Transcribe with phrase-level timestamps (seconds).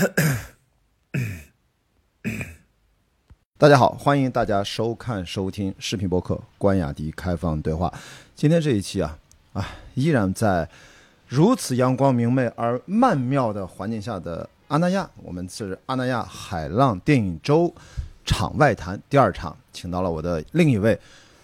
[3.58, 7.92] 大家好，欢迎大家收看收听视频博客关雅迪开放对话。
[8.34, 9.18] 今天这一期啊
[9.52, 10.68] 啊，依然在
[11.28, 17.74] 如此阳光明媚而曼妙的环境下的阿那亚，我们是阿那亚海浪电影周
[18.24, 20.98] 场外谈第二场，请到了我的另一位，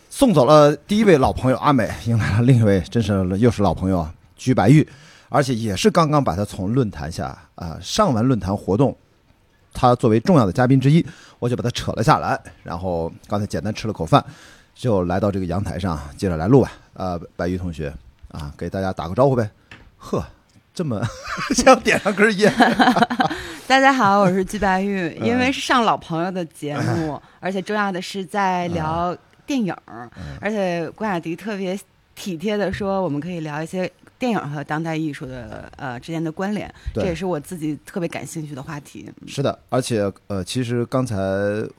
[0.08, 4.88] 送走了第一位老朋友阿美，迎来了另一位，真是又是老朋友啊，鞠白玉，
[5.28, 8.96] 而且也是刚刚把他从论坛下啊上完论坛活动。
[9.78, 11.04] 他作为重要的嘉宾之一，
[11.38, 14.24] 我就把他扯了下来，然后刚才简单吃了口饭，
[14.74, 16.72] 就来到这个阳台上，接着来录吧。
[16.94, 17.92] 呃，白玉同学
[18.28, 19.50] 啊，给大家打个招呼呗。
[19.98, 20.24] 呵，
[20.72, 21.02] 这么
[21.54, 22.50] 像点上根烟。
[23.68, 25.14] 大家好，我是季白玉。
[25.20, 29.14] 因为是上老朋友的节目， 而且重要的是在聊
[29.44, 29.76] 电影，
[30.40, 31.78] 而且关雅迪特别
[32.14, 33.92] 体贴的说，我们可以聊一些。
[34.18, 39.10] 电影和当代艺术的呃之间的关联，这也是我自己特别感兴趣的话题。
[39.26, 41.16] 是的，而且呃，其实刚才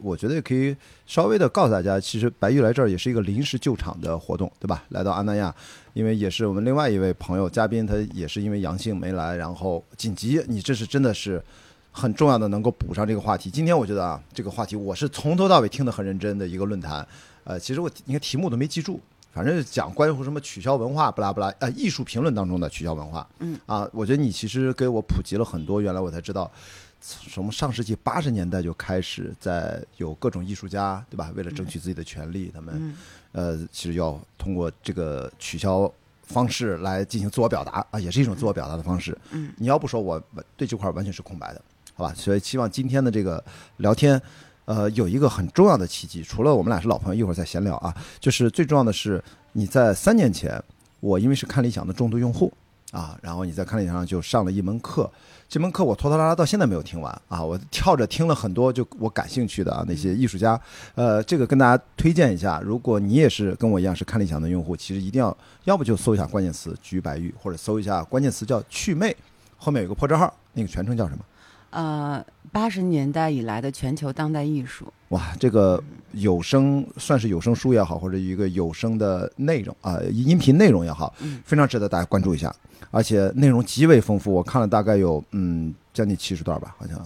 [0.01, 4.83] 我觉得也可以稍微的告诉大家，其实白玉来这儿也是一个临时救场的活动，对吧？
[4.89, 5.53] 来到阿那亚，
[5.93, 11.43] 因为也是我们另外一位朋友嘉宾，他也是因为阳性没来，然后紧急，你这是真的是
[11.91, 13.49] 很重要的，能够补上这个话题。
[13.49, 17.07] 今天我觉得啊，这个话题我是从头到尾听得很认真的一个论坛，
[17.45, 19.01] 呃，其实我你看题目都没记住。
[19.37, 26.51] 反正讲关于什么取消文化，不拉不拉，呃，艺术评论当中的取消文化，嗯，啊，我觉得你其实给我普及了很多，原来我才知道，
[26.99, 31.31] 从上世纪八十年代就开始在有各种艺术家，对吧？
[31.35, 32.95] 为了争取自己的权利，他们，
[33.31, 35.91] 呃，其实要通过这个取消
[36.23, 39.15] 方式来进行自我表达啊，也是一种自我表达的方式。
[39.29, 40.19] 嗯，你要不说，我
[40.55, 41.61] 对这块完全是空白的，
[41.93, 42.11] 好吧？
[42.15, 43.43] 所以希望今天的这个
[43.77, 44.19] 聊天。
[44.67, 47.95] 呃，有一个很重要的契机，除了我们俩是老朋友，一会儿再闲聊啊。
[48.19, 50.61] 就是最重要的是，你在三年前，
[50.99, 52.51] 我因为是看理想的重度用户
[52.91, 55.09] 啊，然后你在看理想上就上了一门课，
[55.47, 60.59] 这门课我拖拖拉拉到现在没有听完啊，我跳着听了很多就我感兴趣的那些艺术家，
[60.95, 69.15] 呃，这个跟大家推荐一下，如果你也是跟我一样是看理想的用户，其实一定要要不就搜一下关键词“菊白玉”，或者搜一下关键词叫“趣魅”，
[69.55, 71.23] 后面有个破折号，那个全称叫什么？
[71.69, 74.91] 呃，八十年代以来的全球当代艺术。
[75.09, 75.81] 哇，这个
[76.13, 81.13] 有声算是有声书也好，或者一个有声的内容啊，音频内容也好，
[81.45, 82.53] 非常值得大家关注一下。
[82.91, 86.97] 而且内容极为丰富，我看了大概有嗯将近七十段吧，好像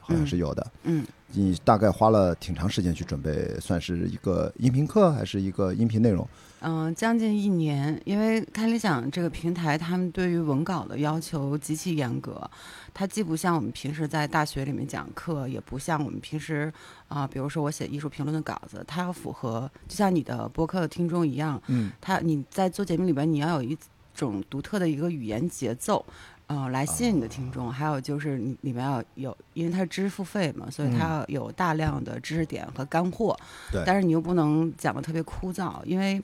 [0.00, 0.66] 好像是有的。
[0.84, 6.26] 嗯，你大概花了挺长时间去准备，算是一个音频课还是一个音频内容？
[6.60, 12.50] 嗯，将近一年，因为看理想这个平台，他们对于文稿的要求极其严格。
[12.92, 16.72] 它既不像我们平时在大学里面讲课，也不像我们平时
[17.06, 23.78] 啊，比如说我写艺术评论的稿子，它要符合，就像你的播客的听众一样，嗯，它你在做节目里边，你要有一
[24.12, 26.04] 种独特的一个语言节奏，
[26.48, 27.72] 呃，来吸引你的听众。
[27.72, 33.34] 还有就是你里面要有，因为它是知识付费嘛，所以它要有大量的知识点和干货。
[33.70, 36.20] 对，但是你又不能讲的特别枯燥，因为。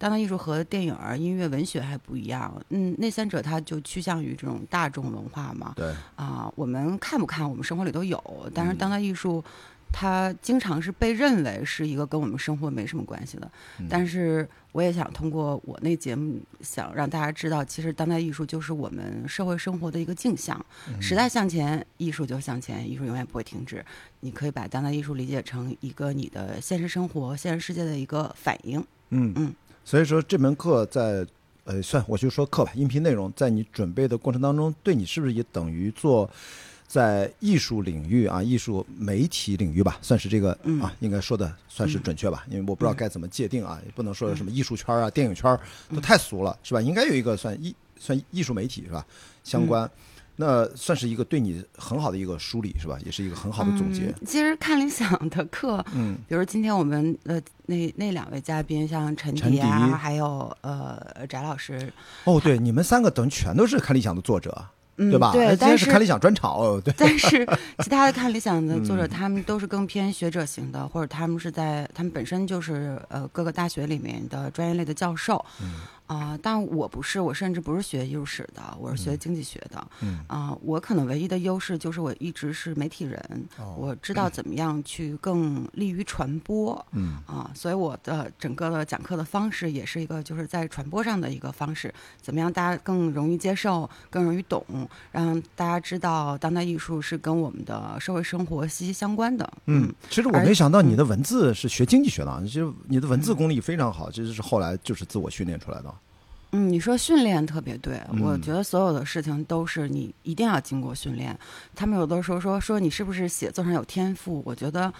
[0.00, 5.72] 当代艺术和电影、音乐、文学还不一样，嗯，那三者它就趋向于这种大众文化嘛。
[5.74, 8.22] 对啊，我们看不看，我们生活里都有。
[8.54, 9.42] 但是当代艺术，
[9.92, 13.50] 它经常是被认为是一个跟我们生活没什么关系的。
[13.90, 20.64] 但是我也想通过我那节目，想让大家知道，其实当代艺术就是我们社会生活的一个镜像。
[21.00, 23.84] 时代向前，艺术就向前，艺术永远不会停止。
[24.20, 28.78] 你可以把当代艺术理解成一个你的现实生活、现实世界的一个反应。
[29.10, 29.54] 嗯嗯。
[29.84, 31.26] 所以说这门课在，
[31.64, 36.30] 呃，算我就说课吧，音频内容在你准备的过程当中，对你是不是也等于做
[36.88, 42.44] 在艺术领域啊，艺术媒体领域吧，算是这个啊，应该说的算是准确吧？
[42.48, 45.56] 因为我不知道该怎么界定啊，也不能说什么艺术圈啊、电影圈
[45.94, 46.80] 都太俗了，是吧？
[46.80, 49.06] 应该有一个算艺算艺术媒体是吧？
[49.44, 49.88] 相关。
[50.40, 52.96] 那算是一个对你很好的一个梳理，是吧？
[53.04, 54.14] 也是一个很好的总结。
[54.24, 61.92] 其实看理想的课，嗯，比如今天我们呃那那两位嘉宾，像陈迪啊，还有呃翟老师。
[62.22, 64.64] 哦，对，你们三个等于全都是看理想的作者，
[64.98, 65.30] 对吧？
[65.32, 66.82] 对，但是看理想专场哦。
[66.84, 66.92] 对。
[66.98, 67.46] 但是
[67.78, 75.44] 其他的看理想的 作者，他们都是更偏学者型的，或者他们是在他们本身就是呃各个大学里面的专业类的教授。
[75.62, 75.70] 嗯。
[76.08, 79.86] 啊，但我不是，我甚至不是学艺术史的，我是学经济学的。
[80.00, 83.46] 嗯啊，我可能唯一的优势就是我一直是媒体人，
[83.76, 86.84] 我知道怎么样去更利于传播。
[86.92, 94.64] 嗯啊，所以我的整个的讲课的方式也是一个就是在传播上的一个方式，怎么样大家更容易接受，更容易懂，
[95.12, 99.46] 让大家知道当代艺术是跟我们的社会生活息息相关的。
[99.66, 105.94] 嗯，其实我没想到你的文字是学经济学的，其实你的文字功力非常好，其实是后来就是自我训练出来的。
[106.52, 111.38] 嗯，你说训练特别对，嗯我觉得所有的事情都是你一定要经过训练。
[111.74, 114.90] 他们有的时候说说你是不是写作上有天赋，我觉得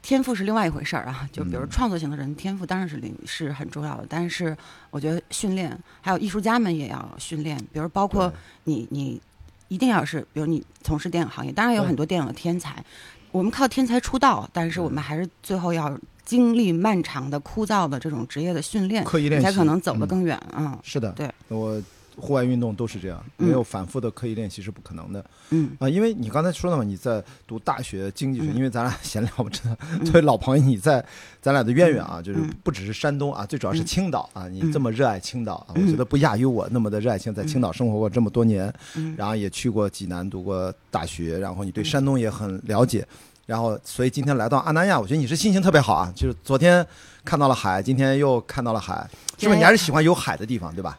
[0.00, 1.28] 天赋是另外一回事儿啊。
[1.30, 1.68] 就比如嗯。
[1.70, 4.56] 创作型的人，天赋当然是领是很重要的，但是
[4.90, 8.32] 我觉得训练还有艺术家们也要训练，比如包括
[8.64, 9.20] 你你
[9.68, 12.82] 一定要是，比如你从事电影行业，当然有很多电影的天才，
[13.30, 15.96] 我们靠天才出道，但是我嗯们还是最后要
[16.30, 19.46] 经历漫长的枯燥的这种职业的训练，刻意练习。
[19.48, 20.08] 才可能走得嗯。
[20.08, 20.78] 更远啊。
[20.84, 21.82] 是的，对，我
[22.16, 23.48] 户外运动都是这样，嗯。
[23.48, 25.24] 没有反复的刻意练习是不可能的。
[25.48, 25.70] 嗯。
[25.80, 25.88] 啊。
[25.88, 28.54] 因为你刚才说了嘛，你在读大学经济学，嗯。
[28.54, 31.04] 因为咱俩闲聊，我知道作为老朋友，你在
[31.42, 35.84] 咱俩的渊源啊，就是嗯不只是山东啊，最主要是嗯青岛啊，你嗯这么热爱青岛啊，嗯。
[35.84, 39.16] 我觉得不亚于我那么的热爱青，在青岛生活过这么多年，嗯。
[39.18, 41.84] 然后也去过济南读过大学，然后你对嗯。
[41.84, 43.04] 山东也很了解，
[43.50, 46.86] 然后所以今天来到阿那亚，我觉得你是心情特别好啊，就是昨天
[47.24, 49.04] 看到了海，今天又看到了海，
[49.38, 49.58] 是不是？
[49.58, 50.96] 你还是喜欢有海的地方，对吧？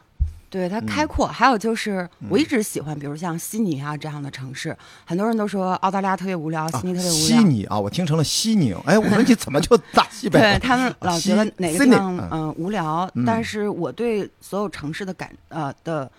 [0.50, 4.76] 对它嗯开阔，还有就是我一直喜欢，比如像悉尼啊这样的城市，
[5.06, 7.42] 很多人都说澳大利亚特别无聊，悉尼特别无聊悉。
[7.42, 10.38] 尼啊，我听成了西宁， 哎，我说你怎么就大西北？
[10.38, 16.10] 对他们老觉得哪个地方嗯嗯、无聊，嗯但是我对所有城市的感呃的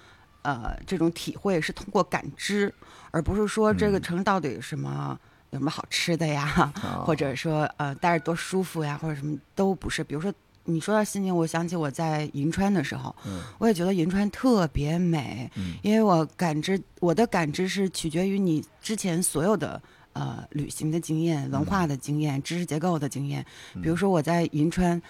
[0.41, 2.73] 呃这种体会是通过感知，
[3.11, 5.15] 而不是说这个嗯城市到底有什么
[5.53, 6.43] 有什么好吃的呀，
[6.83, 10.03] 啊 或者说呃待着多舒服呀，或者什么都不是。
[10.03, 10.33] 比如说
[10.65, 13.39] 你说到悉尼，我想起我在银川的时候，嗯。
[13.57, 15.75] 我也觉得银川特别美，嗯。
[15.81, 19.81] 因为我感知我的感知是取决于你之前所有的。
[20.15, 23.43] 呃，旅行的经验、文化的经验、知识结构的经验，
[23.81, 25.01] 比如说我在银川，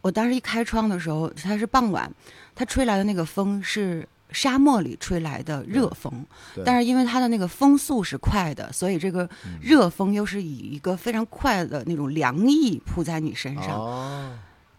[0.00, 2.12] 我当时一开窗的时候，它是傍晚，
[2.52, 4.04] 它吹来的那个风是
[4.34, 6.26] 沙漠里吹来的热风，
[6.64, 9.58] 但是因为它的那个风速是快的，所以这个嗯。
[9.62, 14.32] 热风又是以一个非常快的那种凉意扑在你身上，哦，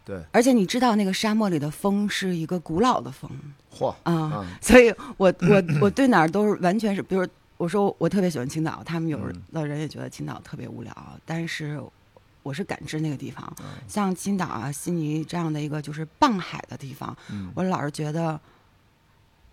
[0.04, 3.28] 对，而且你知道那个沙漠里的风是一个古老的风。
[3.76, 7.26] 嚯啊，啊，所以我我 我对哪儿都是完全是，比如
[7.56, 10.94] 我说我特别喜欢青岛，他们有嗯的人也觉得青岛特别无聊，
[11.24, 11.82] 但是
[12.42, 13.66] 我是感知那个地方，嗯。
[13.88, 17.50] 像青岛啊、悉尼这样的一个就是傍海的地方，嗯。
[17.54, 18.38] 我老是觉得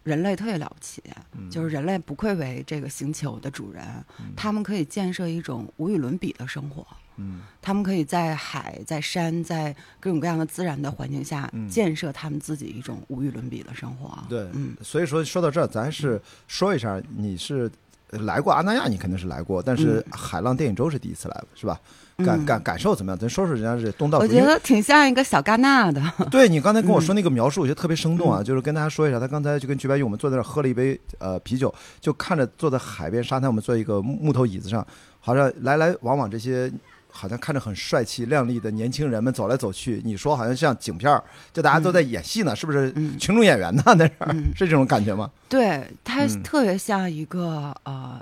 [0.04, 1.02] 人类特别了不起，
[1.32, 1.50] 嗯。
[1.50, 3.84] 就是人类不愧为这个星球的主人，
[4.20, 4.34] 嗯。
[4.36, 6.86] 他们可以建设一种无与伦比的生活。
[7.18, 7.42] 嗯。
[7.62, 11.68] 他们可以在海、在山、在各种各样的自然的环境下，嗯。
[11.70, 14.18] 建设他们自己一种无与伦比的生活。
[14.28, 17.72] 对嗯，所以说说到这儿，咱是说一下，你是
[18.10, 21.80] 来过阿那亚，你肯定是来过，但是海浪电影周是第一次来了，是吧？
[21.84, 23.18] 嗯感感感受怎么样？
[23.18, 26.01] 咱说说人家这东道主，我觉得挺像一个小戛纳的。
[26.30, 28.42] 对你刚才跟我说那个描述，我觉得特别生动啊！
[28.42, 34.86] 嗯就是跟大家说一下，他刚才就跟鞠白玉我们坐在那儿喝了一杯呃啤酒，就看着坐在海边沙滩，我们坐一个木木头椅子上，
[35.19, 36.71] 好像来来往往这些
[37.10, 40.01] 好像看着很帅气靓丽的年轻人们走来走去。
[40.04, 42.92] 你说好像像景片儿，就大家都在演戏呢，是不是？
[42.95, 43.83] 嗯群众演员呢？
[43.86, 45.30] 那是、嗯是这种感觉吗？
[45.50, 48.19] 对，它嗯特别像一个呃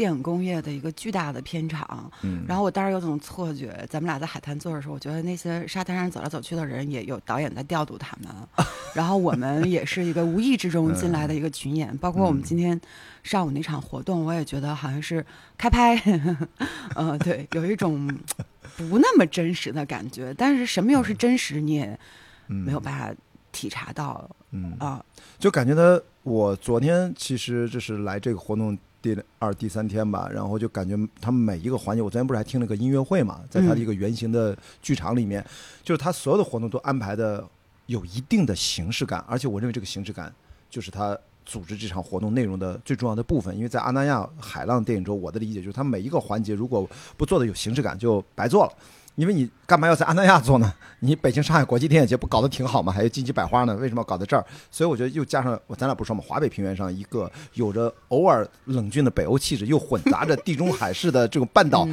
[0.00, 2.10] 电影工业的一个巨大的片场。
[2.22, 8.34] 嗯，然后我当时有种错觉，咱们俩在海滩坐的时候，我觉得那些沙滩上走来走去的人也有导演在调度他们，
[8.96, 12.80] 然后我们也是一个无意之中进来的一个群演，包括我们今天
[13.22, 15.22] 上午那场活动，我也觉得好像是
[15.58, 15.94] 开拍，
[16.96, 18.08] 呃，对，有一种
[18.78, 21.98] 不那么真实的感觉，但是什么又是真实，你也
[22.46, 23.14] 没有办法
[23.52, 24.74] 体察到嗯。
[24.78, 25.04] 啊、
[25.38, 35.44] 就感觉他，我昨天其实就是来这个活动第二、第三天吧，然后就感觉他们每一个环节，我昨天不是还听了个音乐会嘛，在他的一个圆形的剧场里面，
[35.82, 37.42] 就是他所有的活动都安排的
[37.86, 40.32] 有一定的形式感，而且我认为这个形式感
[40.68, 43.56] 就是他组织这场活动内容的最重要的部分。
[43.56, 48.72] 因为在阿那亚海浪电影中，我的理解就是他每一个环节如果不做的有形式感，就白做了。
[49.16, 50.72] 因为你干嘛要在阿那亚做呢？
[51.02, 52.92] 你北京、上海国际电影节不搞得挺好吗？
[52.92, 54.44] 还有金鸡百花呢，为什么要搞在这儿？
[54.70, 61.88] 所以我觉得又加上咱俩不说嘛，华北平原上一个有着偶尔冷峻的北欧气质，又混杂着地中海式的这种半岛、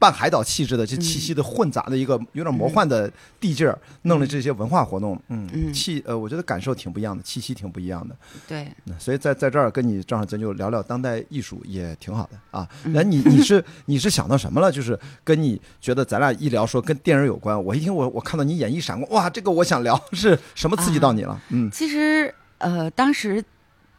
[0.00, 8.16] 半海岛气质的这气息的混杂的一个有点魔幻的地界儿，弄了这些文化活动，嗯，嗯气呃，我觉得感受挺不一样的，气息挺不一样的。
[8.48, 12.66] 对，嗯所以在在这儿跟你正好咱就聊聊当代艺术也挺好的啊。
[12.84, 14.72] 嗯那你你是你是想到什么了？
[14.72, 21.38] 就是跟你觉得咱俩一聊说跟电影有关，我一听我我看到你眼一闪光，哇，这个我想聊，是什么刺激到你了？
[21.50, 23.44] 嗯其实呃，当时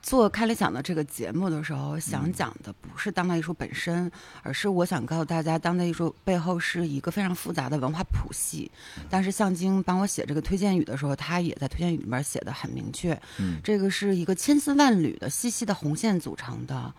[0.02, 8.70] 做开理想的这个节目的时候，想讲的不是当代艺术本身，而是我想告诉大家，当代艺术背后是一个非常复杂的文化谱系。
[9.10, 16.94] 当时向京帮我写这个推荐语的时候，他也在推荐语里面写的很明确，嗯这个是一个千丝万缕的细细的红线组成的。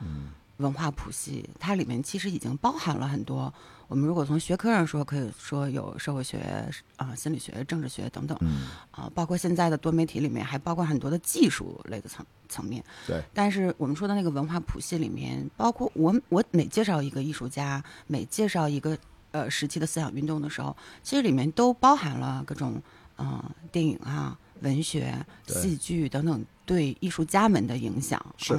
[0.58, 3.52] 文化谱系，它里面其实已经包含了很多。
[3.88, 6.38] 我们如果从学科上说，可以说有社会学
[6.96, 12.82] 啊、心理学、政治学等等嗯，啊，包括现在的多媒体里面还包括很多的技术类的层层面。
[13.06, 18.96] 对，但是我们说的那个文化谱系里面，包括我我每介绍一个艺术家，每介绍一个
[19.30, 22.82] 呃时期的思想运动的时候，其实里面都包含了各种
[23.16, 25.14] 呃电影啊、文学、
[25.46, 28.24] 戏剧等等对艺术家们的影响。
[28.38, 28.58] 是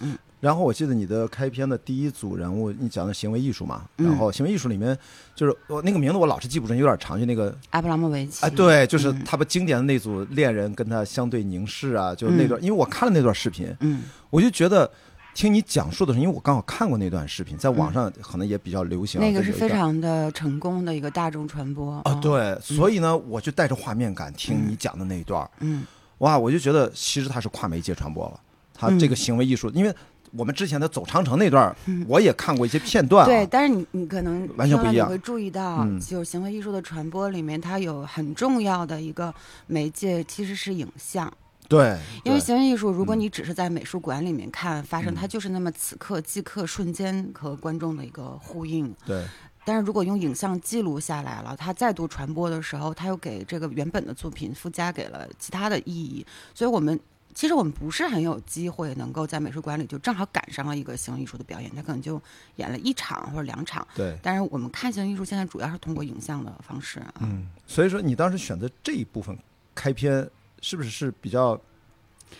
[0.00, 4.06] 嗯然后我记得你的开篇的第一组人物，你讲的行为艺术嘛，嗯。
[4.06, 4.96] 然后行为艺术里面
[5.34, 8.44] 就是我那个名字我老是记不准，有点长，就那个阿布拉莫维奇。
[8.44, 9.22] 啊，对，就是嗯。
[9.24, 14.02] 他们经典的那组恋人跟他相对凝视啊，就那段，因为我看了那段视频，嗯。
[14.30, 14.90] 我就觉得
[15.34, 25.86] 听你讲述的时候，因为我刚好看过那段视频，在网上可能也比较流行啊，那个是非常的成功的一个大众传播啊，嗯对，所以呢，我就带着画面感听你讲的那一段儿，嗯。
[26.18, 28.40] 哇，我就觉得其实他是跨媒介传播了，
[28.74, 28.98] 他嗯。
[28.98, 29.94] 这个行为艺术，因为
[30.32, 35.08] 我们之前的走长城那段儿，我也看过一些片段、啊，对，但是你你可能完全不一样。
[35.08, 35.98] 你会注意到，嗯。
[36.00, 39.34] 就是行为艺术的传播里面，它有很重要的一个
[39.66, 41.32] 媒介其实是影像。
[41.68, 43.20] 对，因为行为艺术，如果嗯。
[43.20, 45.14] 你只是在美术馆里面看发生，嗯。
[45.14, 48.94] 它就是那么此刻即刻瞬间和观众的一个呼应。
[49.06, 49.24] 对。
[49.62, 56.24] 但是如果用影像记录下来了，它再度传播的时候，它又给这个原本的作品附加给了其他的意义。
[56.54, 56.98] 所以我们
[57.34, 62.20] 其实我们不是很有机会能够在美术馆里就正好赶上了一个行为艺术的表演，他可能就
[62.56, 63.86] 演了一场或者两场。
[63.94, 67.14] 对，但是我们看行为艺术现在主要是通过影像的方式啊。
[67.20, 69.36] 嗯，所以说你当时选择这一部分
[69.74, 70.28] 开篇，
[70.60, 71.56] 是不是是比较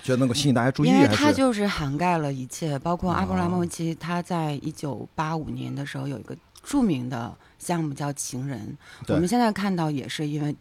[0.02, 8.76] 觉得能够吸引大家注意，因为它就是涵盖了一切，包括阿布拉哦莫维奇，他在一九八五年的时候有一个著名的项目叫《情人》，
[9.14, 10.54] 我们现在看到也是因为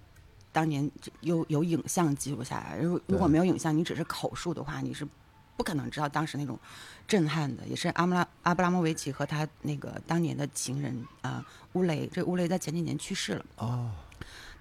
[0.51, 0.89] 当年
[1.21, 5.07] 有有影像记录下来，如如果没有影像，你只是口述的话，你是
[5.55, 6.57] 不可能知道当时那种
[7.07, 7.65] 震撼的。
[7.67, 13.91] 也是阿布拉阿布拉莫维奇和他那个当年的情人啊、乌雷，这乌雷在前几年去世了，哦，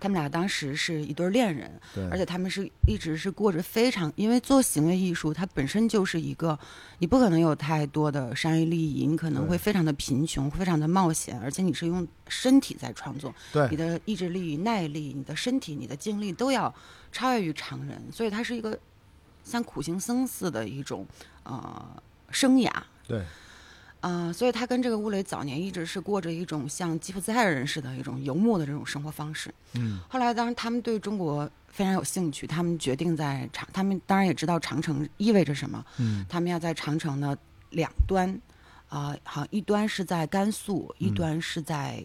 [0.00, 1.70] 他们俩当时是一对恋人。
[2.10, 6.58] 而且他们是一直是过着非常，因为做行为艺术，它本身就是一个，
[6.98, 13.34] 你不可能有太多的商业利益，你可能会非常的贫穷，非常的冒险，而且你是用身体在创作，
[13.70, 16.74] 你的意志力、耐力、你的身体、你的精力都要
[17.10, 18.78] 超越于常人，所以它是一个
[19.44, 21.06] 像苦行僧似的一种
[21.42, 22.70] 呃生涯。
[23.06, 23.22] 对
[24.00, 29.52] 啊、所以他跟这个乌雷早年一直是过着一种像吉普赛人似的一种游牧的这种生活方式。
[29.74, 37.36] 嗯后来，当然他们对中国非常有兴趣，他们决定在长，他们当然也知道长城意味着什么，嗯他们要在长城的
[37.70, 38.40] 两端，
[38.88, 42.02] 啊、好，一端是在甘肃，一嗯端是在、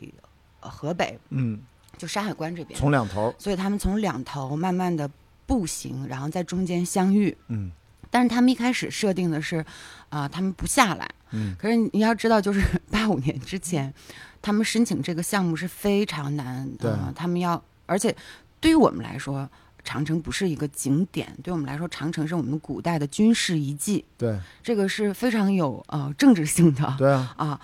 [0.61, 1.61] 呃河北，嗯，
[1.97, 5.09] 就山海关这边，从两头，所以他们从两头慢慢的
[5.45, 7.37] 步行，然后在中间相遇。
[7.49, 7.71] 嗯
[8.09, 9.65] 但是他们一开始设定的是，
[10.09, 11.09] 啊、他们不下来。
[11.33, 11.53] 嗯。
[11.59, 13.93] 可是你要知道，就是 八五年之前，
[14.41, 16.89] 他们申请这个项目是非常难对。
[16.89, 18.15] 啊、他们要，而且
[18.61, 19.49] 对于我们来说，
[19.83, 24.39] 长城不是一个景点，对我们来说，长城是我们古代的军事遗迹，对。
[24.63, 27.59] 这个是非常有呃政治性的对啊，啊。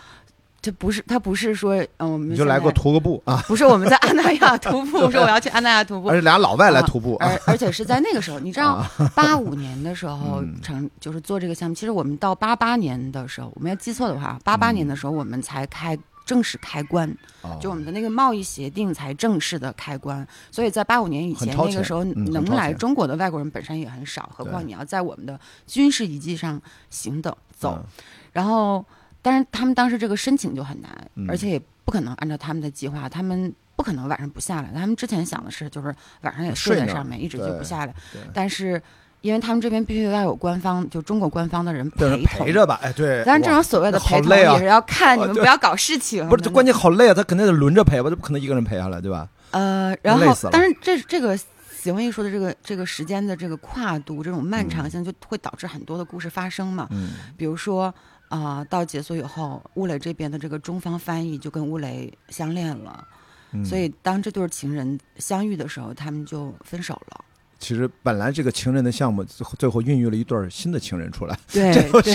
[0.62, 8.86] 这不是，他不是说，嗯、我们你就来过徒个步啊，不是我们在安那亚徒步， 说我要去安那亚徒步而，且俩老外来徒步啊，而而且是在那个时候，你知道，
[9.16, 11.74] 八五年的时候嗯成就是做这个项目。
[11.76, 17.10] 其实我们到八八年的时候，我们要记错的话，八八年的时候我们才开正式开关，
[17.42, 20.28] 哦就我们的那个贸易协定才正式的开关。
[20.52, 27.78] 所以在八五年以前那个时候，能来中国的外国人本身也很少，何况你要在我们的军事遗迹上行走走。
[27.78, 27.86] 嗯
[28.32, 28.86] 然后，
[29.22, 34.70] 但是他们当时这个申请就很难，嗯而且也不可能按照他们的计划，他们不可能晚上不下来。
[34.74, 37.94] 他们之前想的是，就是晚上也睡在上面，一直就不下来。
[38.34, 38.82] 但是，
[39.22, 42.54] 因为他们这边必须要有官方，就中国官方的人陪同陪。
[42.54, 46.28] 着吧，哎对，但是这种所谓的陪同也是要看你们不要搞事情。
[46.30, 49.28] 不是，这关键好累啊，他肯定得轮着陪吧，这不可能一个人陪下来，对吧？
[49.52, 51.38] 呃，然后但是这这个
[51.72, 56.88] 行为艺术的这个这个时间的这个跨度，这种漫长性，就会导致很多的故事发生嘛。
[56.92, 57.94] 嗯比如说，
[58.30, 63.08] 啊、到结束以后，乌雷这边的这个中方翻译就跟乌雷相恋了，
[63.52, 67.26] 嗯，所以当这对情人相遇的时候，他们就分手了。
[67.58, 72.14] 其实本来这个情人的项目最后最后孕育了一对儿新的情人出来，对这对，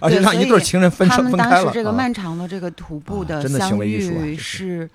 [0.00, 4.88] 而且让一对儿情人分他们手分开了当时这个啊漫长的这个徒步的相遇是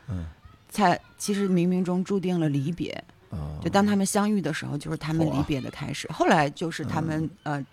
[0.70, 2.91] 才其实冥冥中注定了离别。
[3.32, 6.06] 啊就当他们相遇的时候，就是他们离别的开始。
[6.12, 7.65] 后来就是他们、呃，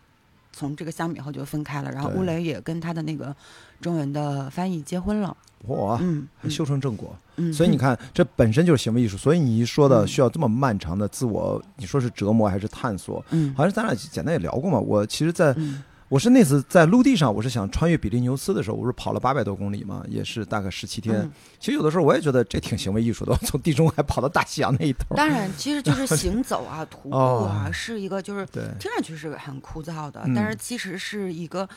[0.52, 1.90] 从这个相比后就分开了。
[1.90, 3.34] 然后乌雷也跟他的那个
[3.80, 5.36] 中文的翻译结婚了。
[5.66, 7.16] 哇，嗯，修成正果。
[7.36, 9.16] 嗯，所以你看，这本身就是行为艺术。
[9.16, 13.24] 所以你一说的嗯需要这么漫长的自我，你说是折磨还是探索？
[13.30, 14.78] 嗯，好像咱俩简单也聊过嘛。
[14.78, 21.16] 我其实，在嗯我是那次在陆地上，我是想穿越比利牛斯的时候，我是跑了八百多公里嘛，也是大概十七天。
[21.16, 25.16] 嗯其实有的时候我也觉得这挺行为艺术的，我从地中海跑到大西洋那一头。
[25.16, 28.46] 当然，其实就是行走啊、徒步啊， 哦是一个就是，
[28.78, 31.68] 听上去是很枯燥的，嗯但是其实是一个。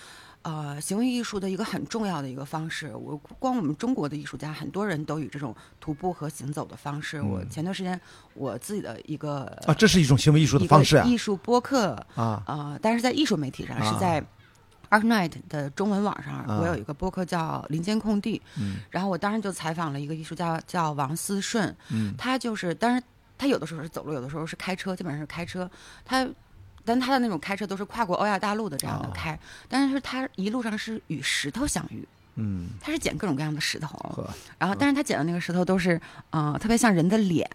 [0.43, 7.21] 呃，行为艺术的一个很重要的一个方式，我光我们中国的艺术家，很多人都以这种徒步和行走的方式。
[7.21, 7.49] 我嗯。
[7.49, 7.99] 前段时间
[8.33, 11.05] 我自己的一个啊，这是一种行为艺术的方式啊。
[11.05, 12.41] 艺术播客，啊。
[12.47, 14.19] 呃，但是在艺术媒体上，啊是在
[14.89, 16.57] Art Night 的中文网上，啊。
[16.59, 18.77] 我有一个播客叫《林间空地》，嗯。
[18.89, 22.15] 然后我当时就采访了一个艺术家叫王思顺，嗯。
[22.17, 23.01] 他就是，当然
[23.37, 25.69] 他有的时候是走路，有的时候是开车，基本上是开车。
[26.03, 26.27] 他，
[26.85, 29.11] 但他的那种开车都是跨过欧亚大陆的这样的哦。
[29.13, 33.97] 开，但是他一路上是与石头相遇，嗯，他是捡各种各样的石头，
[34.57, 35.99] 然后但是他捡的那个石头都是，
[36.31, 37.49] 嗯、特别像人的脸。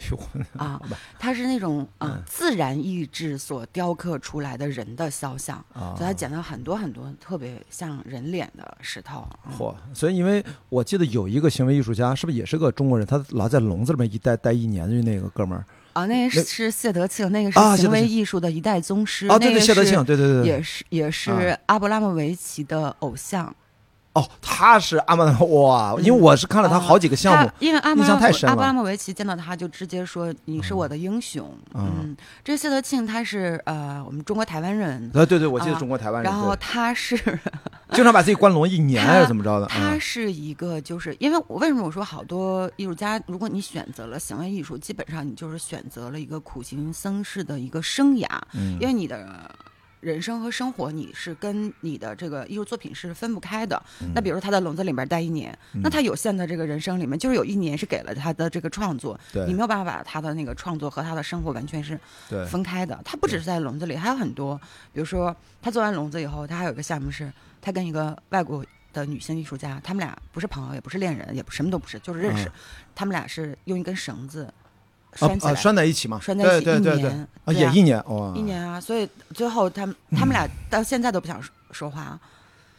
[0.12, 0.18] 呦，
[0.56, 0.80] 啊，
[1.18, 2.22] 他是那种嗯、嗯。
[2.24, 9.26] 自然意志所雕刻出来的人的肖像，啊所以他捡了很多很多特别像人脸的石头。
[9.44, 9.52] 嗯。
[9.58, 9.74] 嚯！
[9.92, 13.04] 所以因为我记得有一个行为艺术家，是不是也是个中国人？
[13.04, 15.64] 他老在笼子里面一待待一年，的那个哥们儿
[15.98, 19.26] 啊，那个是谢德庆，那个是行为艺术的一代宗师。
[19.26, 23.54] 啊，对对，那个是谢德庆，对对对对，也是也是啊阿布拉莫维奇的偶像。
[24.18, 28.62] 哦，他是阿曼 哇，因为我是看了他啊好几个项目他，因为阿曼印象拉太深了。
[28.62, 31.48] 阿莫维奇见到他就直接说：“你是我的英雄。
[31.74, 31.88] 嗯。
[32.00, 37.16] 嗯，这谢德庆他是呃我们中国台湾人，啊，对对，我记得啊中国台湾人，然后他是
[37.92, 39.66] 经常把自己关笼一年还是怎么着的？
[39.66, 39.68] 嗯。
[39.68, 48.76] 他是一个就是因为我为什么我说好多艺术家，如果你选择了行为艺术，基本上你就是选择了一个苦行僧式的一个生涯，嗯。
[48.80, 49.50] 因为你的
[50.00, 53.80] 人生和生活你是跟你的这个艺术作品是分不开的。
[54.00, 61.98] 嗯那比如说他在笼子里面待一年，那他有限的这个人生里面，就是有一年是给了他的这个创作，对你没有办法把他的那个创作和他的生活完全是
[62.48, 63.00] 分开的。
[63.04, 64.56] 他不只是在笼子里，还有很多，
[64.92, 72.48] 比如说他做完笼子以后，他还有一个项目是，他跟一个外国的女性艺术家，他们俩不是朋友，也不是恋人，也不什么都不是，就是认识。
[72.48, 72.52] 嗯
[72.98, 74.57] 他们俩是用一根绳子啊
[75.18, 82.20] 拴起来，啊拴在一起嘛，拴在一起对对对对，一年，啊对啊也一年哦，一年啊，所以最后他们他们俩到现在都不想说说话啊。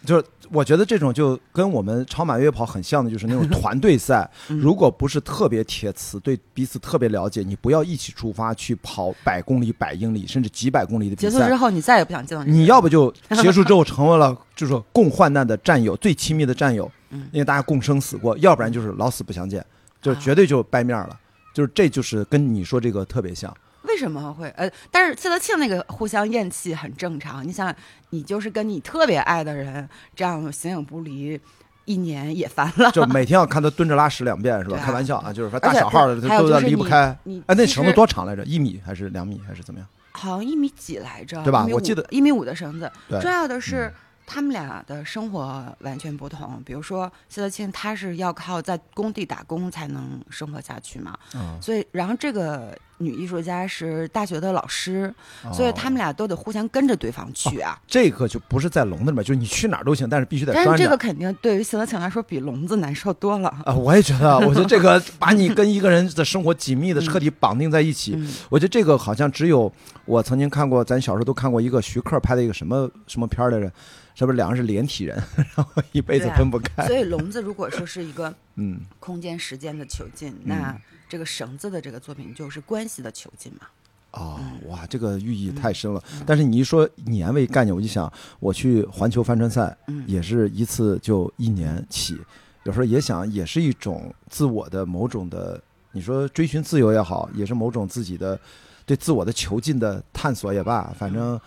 [0.05, 4.25] 就是我觉得这种就跟我们超马越野跑很像的，就是那种团队赛。
[4.47, 11.29] 嗯如果不是特别铁磁，对彼此特别了解，你不要一起出发去跑百公里、百英里，甚至几百公里的比赛。
[11.29, 19.65] 结束之后，你再也不想见到你你要不就结束之后成为了就是说共患难的战友，最亲密的战友，嗯因为大家共生死过；要不然就是老死不相见，
[20.01, 21.19] 就绝对就掰面了。
[21.53, 23.55] 就是这就是跟你说这个特别像。
[23.83, 24.69] 为什么会呃？
[24.91, 27.47] 但是谢德庆那个互相厌弃很正常。
[27.47, 27.73] 你想，
[28.09, 31.39] 你就是跟你特别爱的人这样形影不离，
[31.85, 32.91] 一年也烦了。
[32.91, 34.77] 就每天要看他蹲着拉屎两遍是吧？
[34.77, 37.17] 啊开玩笑啊，就是说大小号的都要离不开。
[37.23, 38.43] 你哎，那绳子多长来着？
[38.43, 39.87] 一米还是两米还是怎么样？
[40.11, 42.91] 好像一米几来着，对吧我记得一米五的绳子。
[43.07, 43.93] 对重要的是嗯。
[44.31, 55.13] 他们俩的生活完全不同，比如说谢德庆，他是要靠在工地打工才能生活下去嘛，嗯，所以，然后这个女艺术家是大学的老师，
[55.51, 57.79] 所以哦他们俩都得互相跟着对方去啊。
[57.87, 60.69] 这个就不是在笼子里面，就是你去哪儿都行，但是必须得拴着。
[60.69, 63.49] 但是这个肯定对于谢德庆来说比笼子难受多了。
[63.65, 69.71] 啊，我也觉得，我觉得这个 把你跟一个人的生活紧密的嗯彻底绑定在一起，嗯，我觉得这个好像只有
[70.05, 73.71] 我曾经看过，咱小时候都看过一个徐克拍的一个什么什么片儿来着，
[74.15, 75.15] 是不是两个人是连体人，
[75.55, 76.85] 然后一辈子分不开？
[76.85, 80.75] 所以笼子如果说是一个嗯，空间时间的囚禁，那
[81.09, 83.67] 这个绳子的这个作品就是关系的囚禁嘛。
[84.11, 86.01] 哦，嗯哇，这个寓意太深了。
[86.25, 92.19] 但是你一说年为概念，我就想我去环球帆船赛，嗯，也是一次就一年起，
[92.63, 98.39] 有时候也想，也是一种自我的某种的，你说追寻自由也好，也是某种自己的
[98.83, 101.39] 对自我的囚禁的探索也罢，反正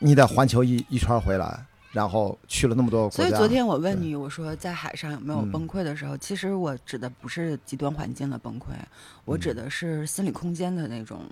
[0.00, 3.16] 你得环球一一圈回来，然后去了那么多国家。
[3.16, 8.64] 所以昨天我问你，我说在海上有没有嗯崩溃的时候，其实我指的不是极端环境的崩溃，
[9.24, 11.22] 我嗯指的是心理空间的那种。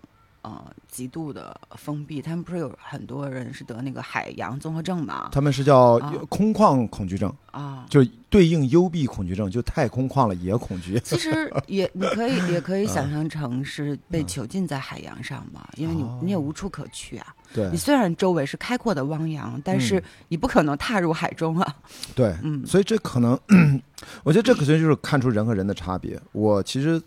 [0.43, 5.29] 呃，极度的封闭，他们不是有很多人是得那个海洋综合症嘛？
[5.33, 11.01] 他们是叫啊空旷恐惧症，啊，就对应幽闭恐惧症，就太空旷了也恐惧。
[11.01, 17.35] 其实也你可以 也可以嗯想象成是被囚禁在海洋上嘛，因为你哦你也无处可去啊。
[17.57, 21.77] 对你虽然周围是开阔的汪洋，但是你不可能踏入海中啊。
[22.15, 23.39] 对，嗯所以这可能，
[24.23, 26.21] 我觉得这可能就是看出人和人的差别。
[26.33, 27.01] 我其实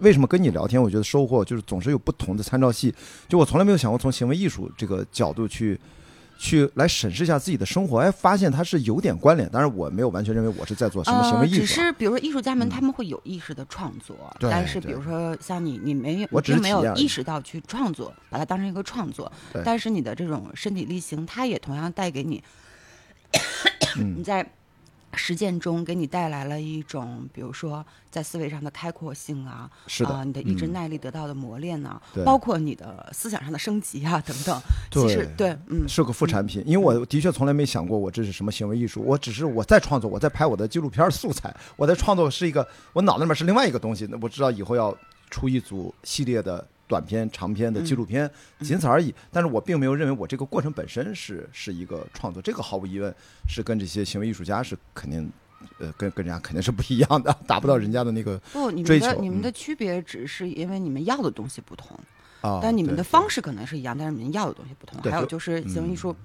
[0.00, 2.94] 为什么跟你聊天，我觉得收获就是总是有不同的参照系。
[3.26, 5.80] 就我从来没有想过从行为艺术这个角度去
[6.38, 9.48] 去来审视一下自己的生活，哎，发现它是有点关联。
[9.48, 11.60] 当然，我没有完全认为我是在做什么行为艺术、啊。
[11.60, 19.30] 呃，只是比如说艺术家们他们会有意识的创作，对但是比如说像你，你没有，我并没有意识到去创作，把它当成一个创作，
[19.64, 22.42] 但是你的这种身体力行，它也同样带给你，
[23.96, 24.14] 嗯。
[24.18, 24.46] 你在
[25.16, 30.72] 实践中给你带来了一种，比如说在思维上的开阔性啊，是的啊、你的意志嗯。
[30.72, 44.94] 耐力得到的磨练呐、对包括你的思想上的升级啊等等，对其实对，嗯，是个副产品，因为我的确从来没想过我这是什么行为艺术，我只是我在创作，我在拍我的纪录片素材，我在创作是一个，我脑子里面是另外一个东西，那我知道以后要
[45.30, 49.14] 出一组系列的短片、长片的纪录片，仅此而已。
[49.30, 53.14] 但是我并没有认为我这个过程本身是是一个创作，这个毫无疑问
[53.48, 55.30] 是跟这些行为艺术家是肯定，
[55.78, 61.98] 呃，跟跟人家肯定是不一样的， 达不到人家的那个不，你们的你们嗯的区别只是因为你们要的东西不同。
[62.40, 62.60] 啊。
[62.62, 65.00] 但你们的方式可能是一样，但是你们要的东西不同。
[65.10, 66.16] 还有就是行为艺术，嗯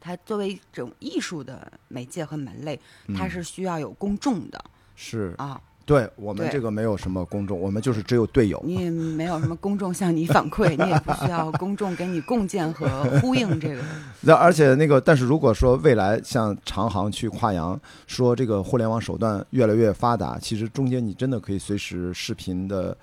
[0.00, 2.80] 它作为一种艺术的媒介和门类，
[3.16, 4.64] 它嗯是需要有公众的
[4.94, 5.60] 是啊。
[5.88, 8.62] 对我们这个没有什么公众，我们就是只有队友。
[8.62, 12.86] 你也没有什么公众向你反馈，你也不需要公众给你共建和
[13.22, 13.80] 呼应这个。
[14.20, 22.94] 那而且那个，但是如果说未来像长航去跨洋，说这个互联网手段越来越发达，其实中间你真的可以随时视频的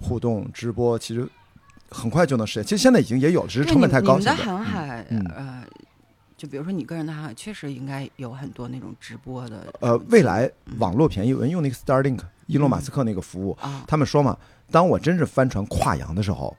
[0.00, 1.26] 互动直播，其实
[1.90, 2.62] 很快就能实现。
[2.62, 4.34] 其实现在已经也有了，只是成本你你们的。
[4.36, 5.64] 航海，嗯呃，
[6.38, 9.66] 就比如说你个人的航海，确实应该有很多那种直播的。
[9.80, 10.48] 呃，未来
[10.78, 14.38] 网络便宜，我用那个 Starlink，伊隆马斯克那个服务，啊，他们说嘛，
[14.70, 16.56] 当我真是帆船跨洋的时候，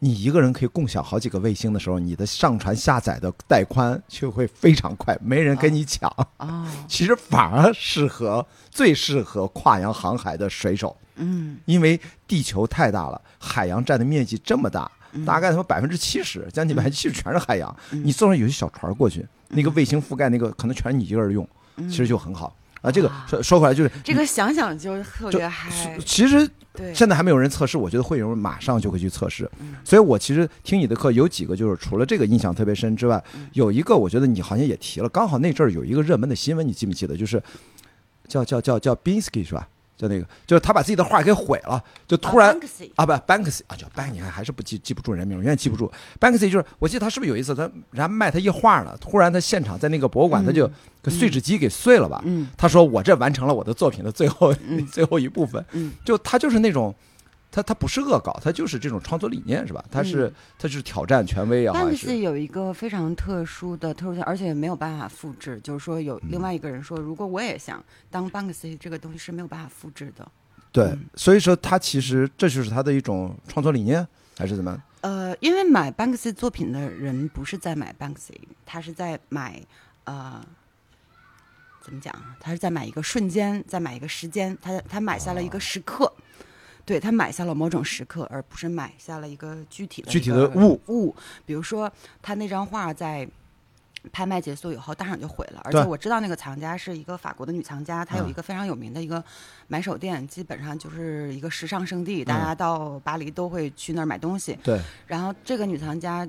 [0.00, 6.14] 你一个人可以共享好几个卫星的时候，你的上传下载的带宽就会非常快，没人跟你抢。
[6.36, 17.74] 哦， 其实反而适合最适合跨洋航海的水手，嗯，因为地球太大了，海洋占的面积这么大，嗯大概他妈百分之七十，将近百分之七十全是海洋。
[17.90, 21.46] 你坐上有些小船过去，那个卫星覆盖那个可能全是你一个人用，
[21.88, 22.90] 其实就很好啊。
[22.90, 25.96] 这个啊说说回来就是这个想想就特就别嗨。
[26.04, 29.50] 其实对，现在还没有人测试，我觉得会有人马上就会去测试。
[29.60, 37.14] 嗯所以我其实听你的课有几个，就是除了这个印象特别深之外，嗯有一个我觉得你好像也提了，刚好那阵儿有一个热门的新闻，你记不记得？
[37.16, 37.42] 就是
[38.26, 39.68] 叫叫叫叫 Binsky 是吧？
[40.02, 45.90] 叫那个，就是他把自己的画给毁了，就突然啊 Banksy 啊不 Banksy 啊叫 Bank，你看还是不记记不住人名，永远记不住。
[46.20, 50.68] Banksy 就是我记得他是不是有一次他然后卖他一画呢，突然他现场在那个博物馆，他就
[51.02, 52.20] 给碎纸机给碎了吧？
[52.26, 55.64] 嗯他说我这完成了我的作品的最后、嗯 最后一部分。
[55.72, 56.94] 嗯就他就是那种，
[57.52, 59.84] 他他不是恶搞，他就是这种创作理念是吧？
[59.90, 61.78] 他是、嗯他就是挑战权威啊，
[62.20, 65.60] 有一个非常特殊的特殊性，而且没有办法复制。
[65.62, 70.26] 就是说，有另外一个人说，如果我也想当 Banksy，这个东西是没有办法复制的。
[70.70, 74.06] 对嗯，所以说他其实这就是他的一种创作理念，
[74.38, 74.82] 还是怎么？
[75.02, 78.32] 呃，因为买 Banksy 作品的人不是在买 Banksy，
[78.64, 79.60] 他是在买
[80.04, 80.40] 呃，
[81.82, 82.34] 怎么讲啊？
[82.40, 86.10] 他是在买一个瞬间，在买一个时间，他他买下了一个时刻。
[86.84, 91.14] 对他买下了某种时刻，而不是买下了一个具体的具体的物物。
[91.46, 91.90] 比如说，
[92.20, 93.28] 他那张画在
[94.10, 99.22] 拍卖结束以后当场就毁了，而且我知道那个藏家是一个法国的女藏家，她有嗯一个非常有名的一个
[99.68, 104.58] 买手店，基本上就是一个时尚圣地，大嗯家到巴黎都会去那儿买东西。
[104.64, 106.28] 对，然后这个女藏家，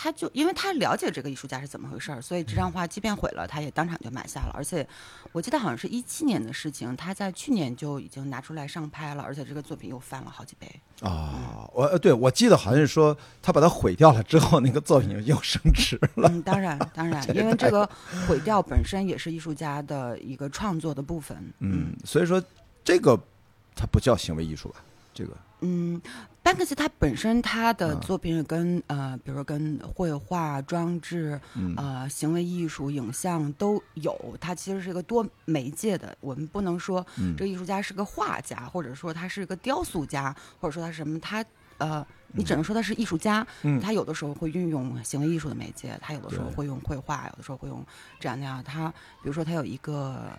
[0.00, 4.52] 她就因为他了解这个艺术家是怎么回事儿，所以这张画即便毁了，他也当场就买下了。
[4.54, 4.86] 而且
[5.32, 10.70] 我记得好像是一七年的事情，他在去年就已经拿出来上拍了，而且这个作品又翻了好几倍。
[11.00, 16.28] 啊，我呃对我记得好像是说他把它毁掉了之后，那个作品又升值了。
[16.28, 17.84] 嗯，当然当然， 因为这个
[18.28, 21.36] 毁掉本身也是艺术家的一个创作的部分。
[21.58, 22.40] 嗯，所以说
[22.84, 23.18] 这个
[23.74, 24.76] 它不叫行为艺术吧？
[25.12, 26.00] 这个嗯
[26.44, 36.16] ，Banksy 他本身他的啊作品跟、呃，比如说跟绘画、装置、嗯呃行为艺术、影像都有，他其实是一个多媒介的。
[36.20, 41.44] 我们不能说嗯这个艺术家是个画家，或者说他是一个雕塑家，或者说他什么，他
[41.78, 43.46] 呃，你只能说他是艺术家。
[43.62, 47.84] 嗯他有的时候会运用行为艺术的媒介，他有的时候会用绘画，有的时候会用
[48.18, 48.62] 这样那样。
[48.64, 48.88] 他
[49.22, 50.30] 比如说他有一个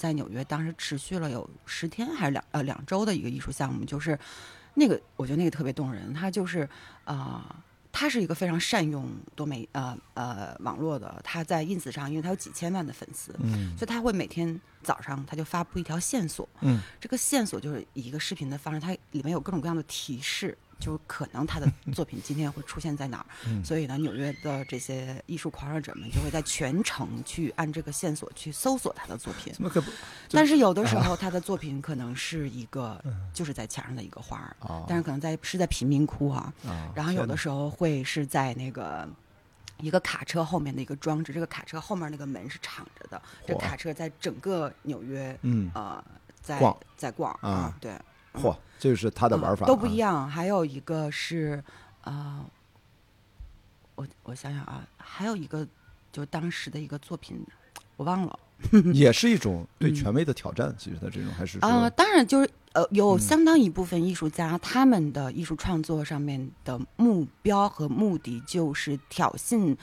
[0.00, 4.18] 在纽约当时持续了有十天还是两呃两周的一个艺术项目，就是
[4.74, 6.14] 那个我觉得那个特别动人。
[6.14, 6.62] 他就是
[7.04, 7.56] 啊、呃
[7.92, 23.26] 他是一个非常善用多媒呃呃网络的，他在 ins 上，因为他有几千万的粉丝，嗯所以他会每天早上他就发布一条线索，嗯这个线索就是以一个视频的方式，它里面有各种各样的提示，就可能他的 作品今天会出现在哪儿。
[23.46, 29.54] 嗯所以呢，纽约的这些艺术狂热者们就会在全程去按这个线索去搜索他的作品。
[30.30, 33.00] 但是有的时候，他的作品可能是一个
[33.32, 36.52] 就是在墙上的一个花儿，啊但是可能在是在贫民窟啊。
[36.66, 36.90] 啊？
[36.94, 39.08] 然后有的时候会是在那个
[39.78, 46.02] 一个卡车后面的一个装置，这个卡车后面那个门是敞着的，这卡车在整个纽约嗯，呃
[46.42, 47.92] 在逛在逛啊对，
[48.34, 49.96] 嚯，这就是他的玩法、嗯都不一。
[49.96, 50.28] 样。
[50.28, 51.62] 还有一个是
[52.02, 52.44] 呃，
[53.94, 55.66] 我我想想啊，还有一个
[56.12, 57.44] 就当时的一个作品，
[57.96, 58.38] 我忘了。
[58.92, 60.74] 也是一种对权威的挑战。
[60.76, 69.74] 其实他这种还是说啊、当然就是呃，有嗯相当一部分艺术家，他们的艺术创作上面的目标和目的就是挑衅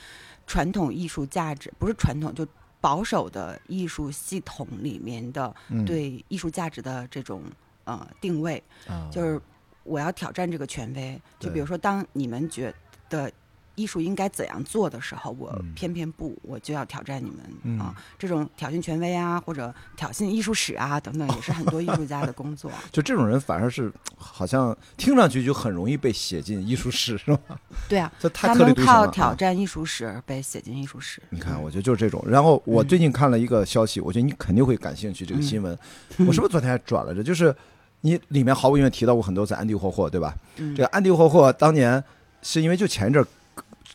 [0.46, 2.48] 传统艺术价值，不是传统，就
[2.80, 7.42] 保守的艺术系统里面的嗯对艺术价值的这种
[7.88, 9.42] 呃定位，啊就是
[9.84, 11.20] 我要挑战这个权威。
[11.40, 12.72] 就比如说，当你们觉
[13.10, 13.32] 得
[13.76, 17.96] 艺术应该怎样做的时候，我嗯偏偏不，我就要挑战你们、嗯啊！
[18.18, 22.72] 这种挑衅权威啊，或者挑衅艺术史啊等等，也是很多艺术家的工作。
[22.92, 27.40] 就这种人反而是好像听上去就很容易被写进艺术史，是吧？
[27.88, 29.02] 对啊，这太他特立独行了。
[29.02, 31.22] 们靠挑啊战艺术史而被写进艺术史。
[31.30, 32.24] 你看，我觉得就是这种。
[32.28, 35.24] 然后我最近看了一个消息，我觉得你肯定会感兴趣。
[35.24, 35.78] 这个新闻，
[36.26, 37.22] 我是不是昨天还转了这？
[37.22, 37.56] 就是
[38.02, 40.36] 你里面毫无疑问提到过很多次安迪霍霍，对吧？
[40.58, 42.04] 嗯这个安迪霍霍当年
[42.42, 43.28] 是因为就前一阵儿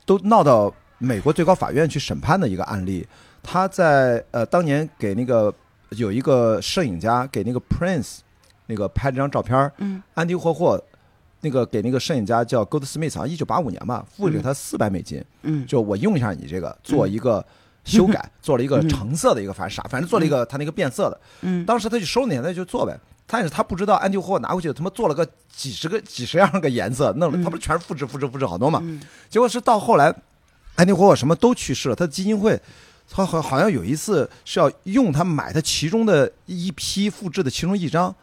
[0.04, 3.06] 都闹到美国最高法院去审判的一个案例。
[3.42, 5.52] 他在呃当年给那个
[5.90, 8.18] 有一个摄影家给那个 Prince
[8.66, 9.70] 那个拍了张照片
[10.14, 10.80] 安迪霍霍
[11.40, 17.44] 那个给那个摄影家叫 Goldsmith，好像一九八五年吧，付给他四百美金，嗯就我用一下你这个做一个
[17.84, 21.20] 修改，做了一个橙色的一个，反正啥，反正做了一个他那个变色的。
[21.40, 22.96] 嗯当时他就收那钱，他就做呗。
[23.32, 28.78] 但是他不知道安迪霍霍拿回去，他妈做了个几十个、几十样个颜色，弄了，他不是全是复制、复制、复制好多嘛？
[28.82, 30.14] 嗯结果是到后来，
[30.74, 32.60] 安迪霍霍什么都去世了，他的基金会，
[33.08, 38.14] 他好好像有一次是要用他买他其中的一批复制的其中一张，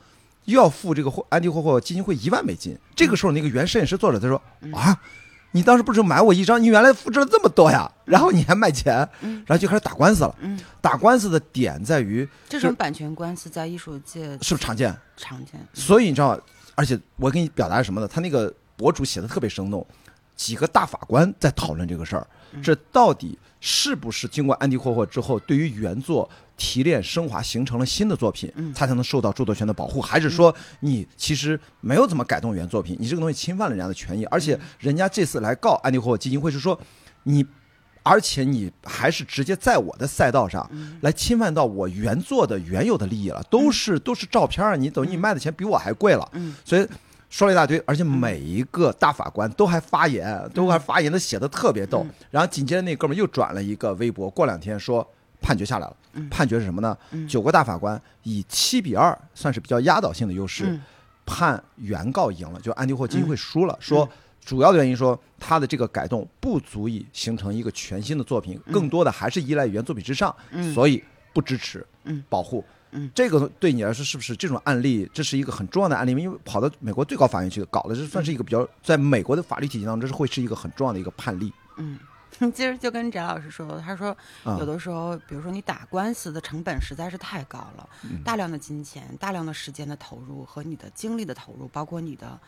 [0.46, 2.78] 又要付这个安迪霍霍基金会一万美金。
[2.96, 4.40] 这个时候，那个原摄影师作者他说
[4.72, 4.96] 啊。
[5.52, 6.62] 你当时不是买我一张？
[6.62, 10.36] 你原来复制了这么多呀，然后你还卖钱，然后就开始打官司了。
[10.42, 14.96] 嗯，打官司的点在于这种版权官司在艺术界是不是常见？
[15.18, 15.56] 常见。
[15.74, 16.40] 所以你知道，
[16.76, 18.08] 而且我给你表达是什么呢？
[18.08, 19.86] 他那个博主写的特别生动，
[20.40, 22.26] 几个大法官在讨论这个事儿，
[22.64, 30.02] 这到底是不是经过安迪霍霍之后，对于原作提炼升华，形成了新的作品，它才能受到著作权的保护？
[30.02, 34.24] 还是说你其实没有怎么改动原作品，你这个东西侵犯了人家的权益？
[34.28, 36.80] 而且人家这次来告安迪霍霍基金会是说
[37.24, 37.46] 你。
[38.02, 40.68] 而且你还是直接在我的赛道上
[41.02, 46.88] 来侵犯到我原作的原有的利益了，都是都是照片儿，你等于你卖的钱比我还贵了，嗯所以
[47.30, 52.06] 说了一大堆，而且每一个大法官都还发言，都还发言的写的特别逗。
[52.32, 55.08] 然后紧接着那哥们儿又转了一个微博，过两天说
[55.40, 55.96] 判决下来了，
[56.30, 56.98] 判决是什么呢？
[57.28, 60.82] 九个大法官以七比二，算是比较压倒性的优势，嗯
[61.26, 64.10] 判原告赢了，就安迪霍基金会输了，说。
[64.46, 70.36] 主要的原因说，他的这个改动不足以形成一个全新的作品，更多的还是依赖原作品之上，
[70.74, 72.64] 所以不支持嗯保护。
[72.92, 75.10] 嗯这个对你来说是不是这种案例？
[75.14, 76.12] 这是一个很重要的案例？
[76.12, 81.54] 因为跑到美国最高法院去搞的，这算是一个比较在美国的法律体系当中，这是会是一个很重要的一个判例。
[81.78, 82.00] 嗯，
[82.54, 84.10] 其实就跟翟老师说的，他说
[84.44, 92.40] 啊有的时候，比如说你打官司的成本实在是太高了，嗯大量的金钱、大量的时间的投入和你的精力的投入，包括你的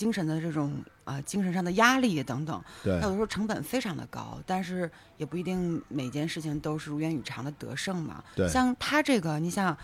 [0.00, 8.24] 精神的这种呃精神上的压力等等，对有的时候成本非常的高，但是也不一定每件事情都是如愿以偿的得胜嘛。
[8.34, 9.76] 对像他这个，你想，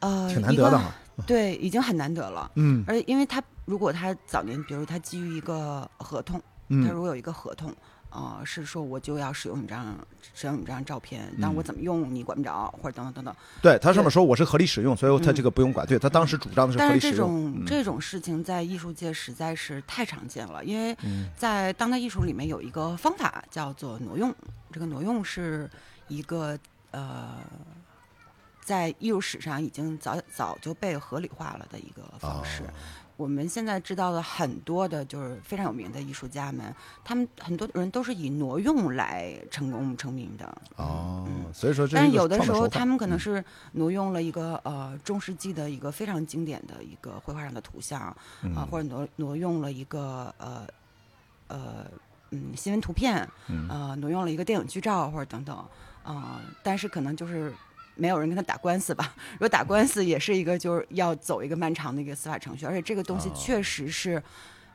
[0.00, 0.78] 呃，挺难得的。
[1.26, 2.50] 对，已经很难得了。
[2.56, 7.74] 嗯而且因为他如果他早年，比如他基于一个合同，他嗯如果有一个合同，
[8.14, 9.98] 呃，是说我就要使用你这张
[10.32, 13.34] 使用你这张照片，但我怎么用你管不着，或者等等等等。
[13.60, 15.86] 对他上面说我是合理使用，所以他这个不用管。
[15.86, 17.16] 对他当时主张的是合但是这。
[17.16, 24.32] 种这种事情在艺术界实在是太常见了，因为嗯在当代艺术里面有一个方法叫做挪用，
[24.72, 25.68] 这个挪用是
[26.08, 26.58] 一个
[26.92, 27.38] 呃。
[28.66, 32.72] 在艺术史上已经早早就被合理化了的一个方式，哦
[33.16, 36.74] 我们现在知道的很多的，就是非常有名的艺术家们，
[37.04, 40.56] 他们很多人都是以挪用来成功成名的。
[40.76, 50.66] 哦，所以说这但有的时候，他们可能是挪用了一个呃中世纪的一个非常经典的一个绘画上的图像啊、嗯或者挪挪用了一个呃
[51.46, 51.86] 呃
[52.30, 55.56] 嗯新闻图片，嗯呃挪用了一个电影剧照或者等等
[56.02, 57.50] 啊、但是可能就是
[57.94, 59.14] 没有人跟他打官司吧。
[59.34, 64.22] 如果打官司也是一个就是要走一个漫长的一个司法程序，而且这个东西哦确实是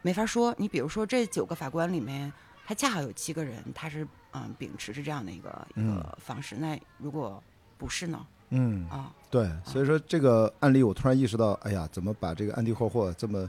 [0.01, 0.53] 没法说。
[0.57, 2.31] 你比如说这九个法官里面，
[2.65, 7.41] 他恰好有七个人他是嗯秉持着这样的一个一嗯个方式，那如果
[7.77, 8.25] 不是呢？
[8.51, 13.47] 嗯，啊，对，所以说这个案例我突然意识到，哎呀，怎么把这个安迪霍霍这么，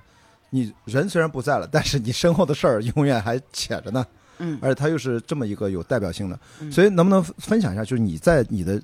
[0.50, 4.06] 你人虽然不在了，但是你身后的事儿永远还且着呢。
[4.42, 8.82] 嗯而且他又是这么一个有代表性的，嗯所以能不能分享一下，就是你在你的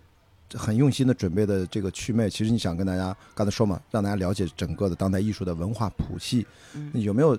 [0.55, 7.37] 很用心的准备的这个祛魅，其实你想跟大家刚才说嘛，让大家了解整个的当代艺术的文化谱系，嗯有没有？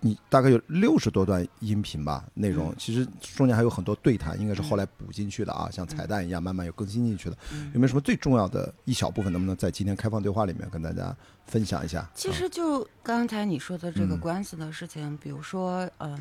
[0.00, 7.36] 你大概有六十多段音频吧，内容嗯其实中间还有很多对谈，应该是后来补进去的啊，像彩蛋一样慢慢又更新进去的。
[7.50, 11.16] 嗯有没有什么最重要的一小部分，能不能在今天开放对话里面跟大家
[11.46, 12.08] 分享一下？
[12.14, 16.18] 其实就刚才你说的这个嗯官司的事情，比如说，嗯，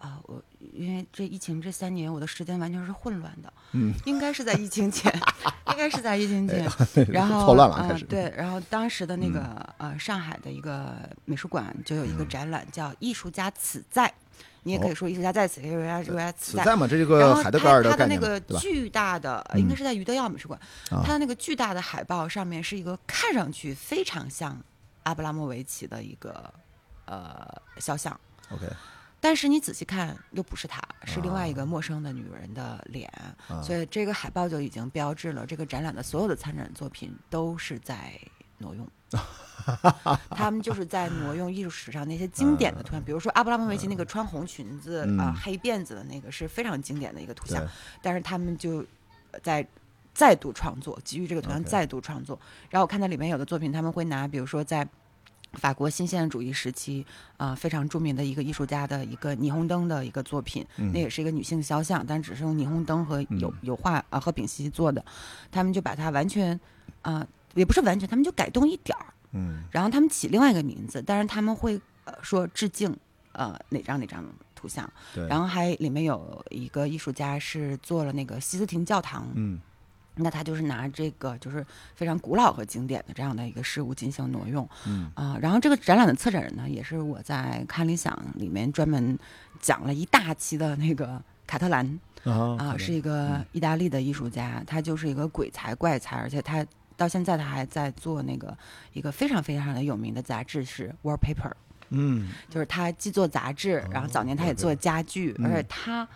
[0.00, 5.12] 啊，我因为这疫情这三年，我的时间完全是混乱的，嗯，应该是在疫情前，
[5.70, 6.66] 应该是在疫情前，
[7.08, 9.40] 然后 错乱了对，然后当时的那个、
[9.76, 10.94] 呃上海的一个
[11.26, 14.10] 美术馆就有一嗯个展览叫“艺术家此在”，
[14.64, 16.74] 你也可以说艺术家在此，也可以说艺术家此在。
[16.74, 18.50] 嘛，这是个海德格尔概念嘛，对吧？
[18.54, 20.58] 个巨大的，嗯应该是在余德耀美术馆，
[20.90, 24.58] 啊它的那个巨大的海报上面是一个看上去非常像
[25.02, 26.50] 阿布拉莫维奇的一个
[27.04, 27.46] 呃
[27.78, 28.18] 肖像
[28.50, 28.66] ，OK，
[29.20, 33.06] 但是你仔细看又不是她，是另外一个陌生的女人的脸，
[33.48, 33.60] 啊。
[33.62, 38.18] 所以这个海报就已经标志了这个展览的所有的参展作品都是在
[38.58, 38.88] 挪用。
[40.30, 47.66] 他们就是在挪用艺术史上那些经典的图像，比如说阿布拉莫维奇那个穿红裙子啊、嗯黑辫子的那个是非常经典的一个图像，
[48.00, 48.84] 但是他们就
[49.42, 49.66] 在
[50.14, 52.38] 再度创作，基于这个图像再度创作。
[52.70, 54.86] 然后我看到里面有的作品，他们会拿，比如说在
[55.54, 57.04] 法国新现代主义时期
[57.36, 60.92] 啊、非常著名的一个艺术家的一个霓虹灯的一个作品，嗯。
[60.92, 65.04] 那也是一个女性肖像，但只是用霓虹灯和油、嗯油画啊、和丙烯做的，
[65.50, 66.58] 他们就把它完全
[67.02, 69.64] 啊、也不是完全，他们就改动一点儿，嗯。
[69.70, 72.96] 然后他们起另外一个名字，但是他们会呃说致敬
[73.32, 79.58] 呃哪张哪张图像，对，然后还里面有一个艺术家是做了那个西斯廷教堂，嗯
[80.22, 85.10] 那他就是拿这个就是非常古老和经典的这样的一个事物进行挪用嗯。
[85.14, 89.18] 啊、然后这个展览的策展人呢，也是我在看理想里面专门
[89.60, 96.64] 讲了一大期的那个卡特兰啊是一个意大利的艺术家，他就是一个鬼才怪才，而且他
[96.96, 98.56] 到现在他还在做那个
[98.92, 101.52] 一个非常非常的有名的杂志是 Wallpaper，
[101.88, 102.28] 嗯。
[102.50, 105.46] 就是他既做杂志，然后早年他也做家具，嗯。
[105.46, 106.06] 而且他，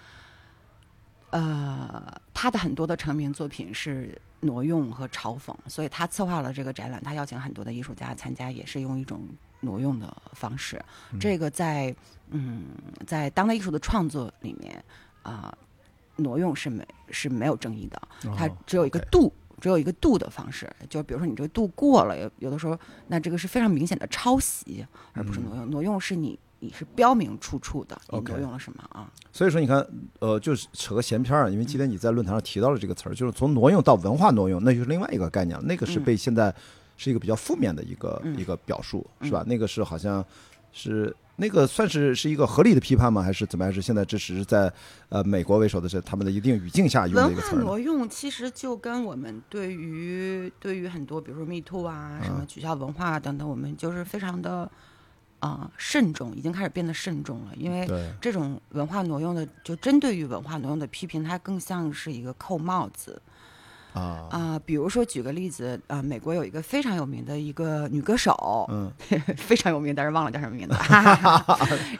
[1.34, 9.20] 呃，他的很多的成名作品是挪用和嘲讽，所以他策划了这个展览，他邀请很多的艺术家参加，也是用一种
[9.58, 10.80] 挪用的方式。
[11.18, 11.92] 这个在
[12.30, 12.66] 嗯，
[13.04, 14.84] 在当代艺术的创作里面
[15.24, 15.52] 啊、
[16.14, 18.00] 挪用是没是没有争议的，
[18.36, 19.32] 它哦只有一个度。
[19.60, 25.70] 只有一个度的方式，就比如说你这个度过了，有有的时候，那这个是非常明显的抄袭，而不是挪用。
[25.70, 29.12] 挪用是你你是标明出处的，你挪用了什么啊？
[29.30, 29.86] 所以说，你看，
[30.18, 35.62] 呃，就是扯个闲篇儿啊，因为今天你在论坛上提到了这个词儿，就是从挪用到文化挪用，那就是另外一个概念了。
[35.66, 36.54] 那个是嗯被现在
[36.96, 39.44] 是一个比较负面的一个、嗯一个表述，是吧？
[39.46, 40.24] 那个是好像
[40.72, 43.20] 是那个算是是一个合理的批判吗？
[43.20, 43.70] 还是怎么样？
[43.70, 44.72] 还是现在这只是在
[45.10, 54.70] 呃美国为首的是他们的一定语境下用的文一个词儿挪用其实就跟我们对于对于很多，比如说 Me Too 啊，什么取消文化等等，我们就是非常的
[55.44, 57.86] 啊、慎重，已经开始变得慎重了，因为，
[58.18, 63.20] 这种文化挪用的，就针对于文化挪用的批评，它更像是一个扣帽子
[63.92, 68.90] 啊，啊、比如说举个例子啊、美国有一个非常有名的一个女歌手，嗯，
[69.36, 70.74] 非常有名，但是忘了叫什么名字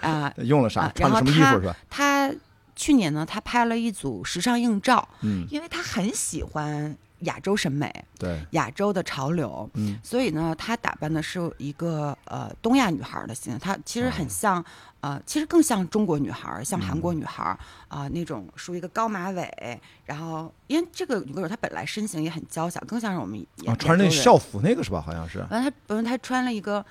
[0.01, 0.81] 啊 用了啥？
[0.83, 1.77] 啊穿了什么衣服是吧？
[1.91, 2.33] 她
[2.75, 9.99] 去年呢，她拍了一组时尚硬照，嗯，因为她很喜欢亚洲审美、对，亚洲的潮流，嗯。
[10.03, 14.11] 所以呢，她打扮的是一个呃东亚女孩儿的形象，她其实哦。
[14.15, 14.65] 很像、
[15.01, 17.59] 呃，其实更像中国女孩儿，像韩嗯国女孩儿
[17.89, 25.01] 啊、那种梳一个高马尾，然后因为这个女歌手她本来身形也很娇小，更像是我们亚啊，穿着那校服那个是吧？
[25.01, 25.39] 好像是。
[25.51, 26.85] 完了，她不是她穿了一个，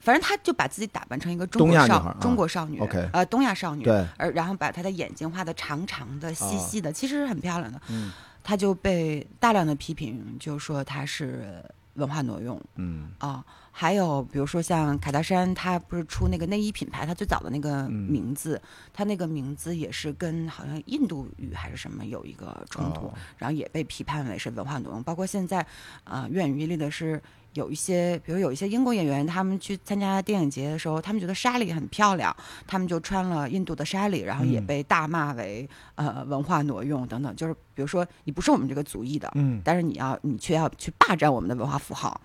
[0.00, 7.80] 反正她就把自己打扮成一个中国少中国少女 OK 呃，东亚少女，对，而然后把她的眼睛画的长长的、细细的，其实是很漂亮的。
[7.88, 8.12] 嗯
[8.44, 13.42] 她就被大量的批评，就说他是文化挪用嗯啊。
[13.72, 18.60] 还有比如说像卡戴珊，他不是出那个内衣品牌，他最早的那个嗯名字，
[18.92, 25.02] 他那个名字也是跟好像印度语还是什么有一个冲突，哦然后也被批判为是文化挪用。
[25.02, 25.66] 包括现在
[26.04, 27.20] 啊，怨语历的是。
[27.54, 32.34] 有一些，比如有一些英国演员，他们去参加电影节的时候，他们觉得莎莉很漂亮，
[32.66, 37.34] 他们就穿了印度的莎莉，然后也嗯被大骂为、呃文化挪用等等。
[37.34, 42.20] 就是比如说，你不是我们这个族裔的，嗯，但是你要你却要去霸占我们的文化符号，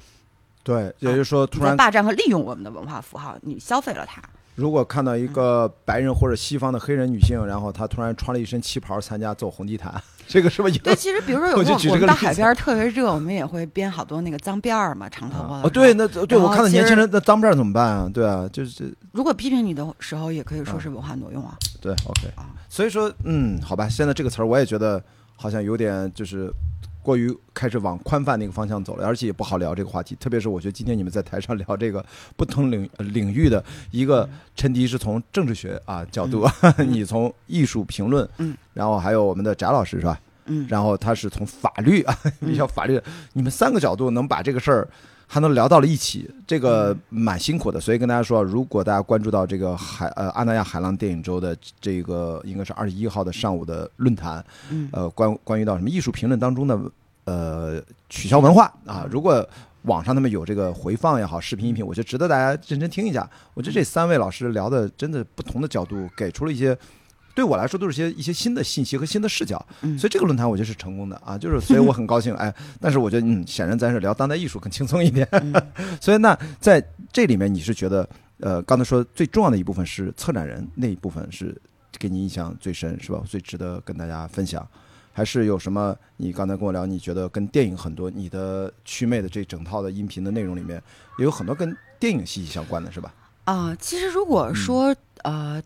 [0.64, 4.22] 对，也就是说，突然霸占和利用我们的文化符号，你消费了它。
[4.60, 9.94] 如果看到一个白人或者西方的黑人女性，然后她突然穿了一身旗袍参加走红地毯，
[10.28, 10.78] 这个是不是？
[10.80, 18.10] 对，其实比如说有时候我们到海边特别热，我们也会编好多那个脏辫儿嘛，长头发的哦，对，那对我看到年轻人那脏辫儿怎么办啊？
[18.14, 21.58] 对啊，就是如果批评你的时候，也可以嗯说是文化挪用啊。
[21.80, 22.52] 对，OK 啊。
[22.68, 25.02] 所以说，嗯，好吧，现在这个词儿我也觉得
[25.36, 26.54] 好像有点就是
[27.02, 30.16] 过于开始往宽泛那个方向走了，而且也不好聊这个话题。
[30.20, 36.48] 特别是我觉得今天你们在台上聊这个不同领呃领域的一个陈迪是从政治学啊角度，
[36.88, 40.20] 你从艺术评论，嗯，然后还有我们的翟老师是吧？
[40.52, 43.00] 嗯，然后他是从法律啊， 比较法律，
[43.34, 44.88] 你们三个角度能把这个事儿
[45.32, 47.80] 还能聊到了一起，这个蛮辛苦的。
[47.80, 56.80] 所以跟大家说，如果大家关注到这个海呃阿那亚海浪电影周的这个应该是二十一号的上午的论坛，嗯呃关关于到什么艺术评论当中的
[57.26, 59.48] 呃取消文化啊，如果。
[59.84, 63.28] 网上他们有这个回放也好，视频音频，我觉得值得大家认真听一下。
[63.54, 66.78] 我觉得这三位老师聊的真的不同的角度，给出了一些
[67.40, 69.66] 对我来说都是些一些新的信息和新的视角。
[69.80, 75.26] 嗯所以这个论坛我觉得是成功的啊，就是所以我很高兴 哎，但是我觉得嗯，显然咱是聊当代艺术更轻松一点。
[75.32, 75.54] 嗯
[76.02, 78.06] 所以那在这里面你是觉得
[78.42, 81.56] 呃，刚才说最重要的一部分是策展人那一部分是
[81.98, 83.22] 给你印象最深是吧？
[83.26, 84.68] 最值得跟大家分享。
[85.14, 85.96] 还是有什么？
[86.18, 90.82] 你刚才跟我聊，你觉得跟电影很多，你的曲妹的这整套的音频的内容里面，
[91.18, 93.14] 也有很多跟电影息息相关的，是吧？
[93.46, 95.62] 啊、其实如嗯果说、呃，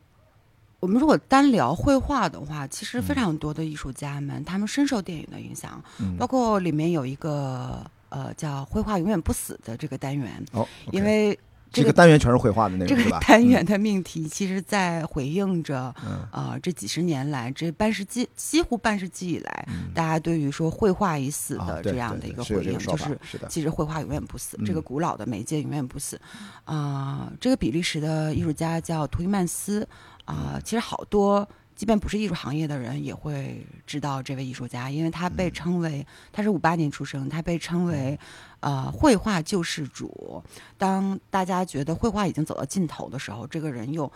[0.83, 6.17] 我们如果单聊绘画的话，其实非常多的艺术家们，他们深受电影的影响，嗯。
[6.17, 11.39] 包括里面有一个呃叫“绘画永远不死”的这个单元，哦，因为
[11.71, 13.11] 这个这个单元全是绘画的内这容，这？
[13.11, 16.27] 个单元的命题，其实在回应着嗯。
[16.33, 19.93] 呃这几十年来，这半世纪几乎半世纪以来，嗯。
[19.93, 26.19] 大家对于说绘画已死的这样的一个回应，就是是其实绘画永远不死，这个嗯古老的媒介永远不死。
[26.65, 29.87] 啊、这个比利时的艺术家叫图伊曼斯
[30.25, 31.47] 啊、其实好多。
[31.75, 38.17] 即便不是艺术行业的人，也会知道这位艺术家，因为他被称为他是五八年出生，他被称为
[38.59, 40.41] 呃绘画救世主。
[40.77, 44.09] 当大家觉得绘画已经走到尽头的时候，这个人又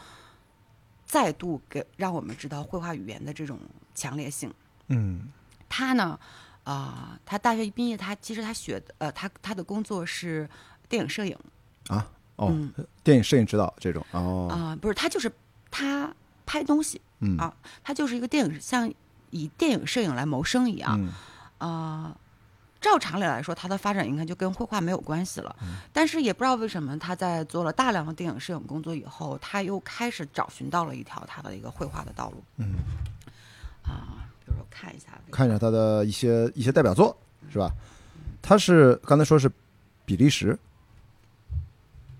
[1.04, 3.60] 再度给让我们知道绘画语言的这种
[3.96, 4.54] 强烈性。
[4.90, 5.28] 嗯
[5.68, 6.18] 他呢，
[6.64, 10.48] 啊、他大学一毕业，他其实他学的，呃，他他的工作是
[10.88, 11.36] 电影摄影
[11.88, 12.72] 啊哦，嗯
[13.04, 15.30] 电影摄影指导这种哦，啊、不是，他就是
[15.78, 16.12] 他
[16.46, 17.54] 拍东西嗯啊，
[17.84, 18.92] 他就是一个电影，像
[19.30, 21.12] 以电影摄影来谋生一样嗯
[21.60, 22.18] 啊、
[22.82, 25.56] 照常理来说，他的发展应该就跟绘画没有关系了。
[25.62, 32.44] 嗯但是也不知道为什么，他在做了大量的电影摄影工作以后，他又开始找寻到了一条他的一个绘画的道路。
[32.58, 32.76] 嗯，
[33.84, 37.16] 啊，比如说看一下，看一下他的一些一些代表作
[37.52, 37.72] 是吧？
[38.42, 39.52] 他是刚才说是
[40.06, 40.58] 比利时，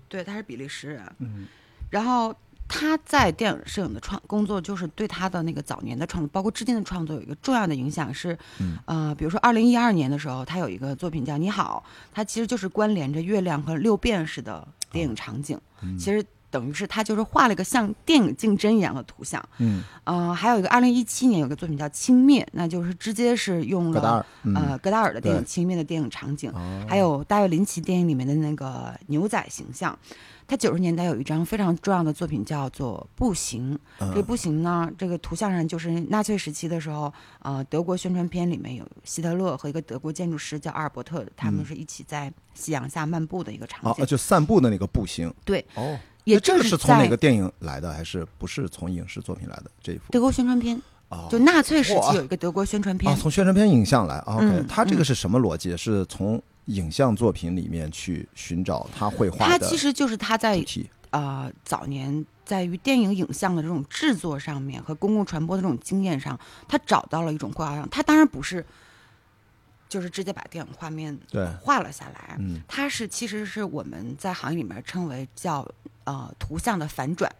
[0.08, 1.12] 对，他是比利时人。
[1.18, 1.46] 嗯
[1.90, 2.34] 然后
[2.68, 8.76] 他在电影摄影的创工作，就是对他的那个早年的创作，包括至今的创作有一个重要的影响是，嗯。
[8.84, 15.96] 呃，比如说二零一二年的时候，他有一个作品叫《你好》，它其实就是关联着月亮和六便士的电影场景，嗯。
[15.98, 19.42] 其实等于是他就是画了一个像电影竞争一样的图像。
[19.58, 26.86] 嗯，呃，还有一个二零一七年有个作品叫《轻蔑》，那就是直接是用了呃戈达尔的电影《轻蔑》的电影场景，哦。
[26.88, 29.98] 还有大卫林奇电影里面的那个牛仔形象。
[30.48, 44.02] 他九十年代有一张非常重要的作品叫做《步行》，嗯这个步行呢，这个图像上就是纳粹时期的时候，呃，德国宣传片里面有希特勒和一个德国建筑师叫阿尔伯特，他们是一起在夕阳下漫步的一个场景。
[44.02, 50.04] 哦，就散步的那个步行对，哦，也那这个正是从哪个电影来的，还是不是从影视作品来的这一幅？
[50.10, 50.80] 德国宣传片，
[51.10, 55.76] 哦就纳粹时期有一个德国宣传片哦，，从宣传片影像来，OK，嗯他这个嗯是什么逻辑？
[55.76, 60.64] 是从影像作品里面去寻找他绘画他其实就是他在
[61.10, 68.64] 呃早年在于电影影像的这种制作上面和公共传播的这种经验上，他找到了一种绘画上，他当然不是
[69.88, 72.60] 就是直接把电影画面对，画了下来，嗯。
[72.68, 75.66] 他是其实是我们在行业里面称为叫
[76.04, 77.30] 呃图像的反转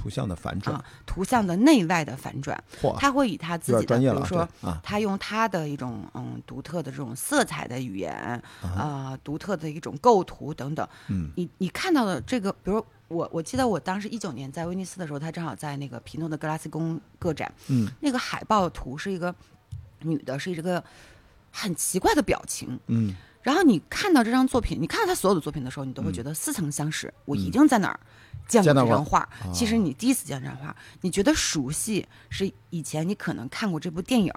[0.00, 0.74] 图像的反转。
[0.74, 2.62] 啊，，图像的内外的反转，
[2.98, 8.14] 他会以他自己的，比如说啊，他用他的一种嗯独特的这种色彩的语言，
[8.62, 10.88] 啊呃，独特的一种构图等等。
[11.08, 11.30] 嗯。
[11.36, 17.86] 你你看到的这个，比如我我记得我当时一九年在威尼斯的时候，他正好在那个皮诺的格拉斯宫个展，嗯。
[18.00, 19.34] 那个海报图是一个
[20.00, 20.82] 女的，是一个
[21.50, 22.80] 很奇怪的表情。
[22.86, 23.14] 嗯。
[23.42, 27.12] 然后你看到这张作品，你看到他所有的作品的时候，你都会觉得似曾相识。
[27.24, 27.98] 我一定在哪儿
[28.50, 29.20] 见过嗯见到过这张画。
[29.46, 34.30] 哦其实你第一次见这张画，你觉得熟悉，是以前你可能看过这部电影。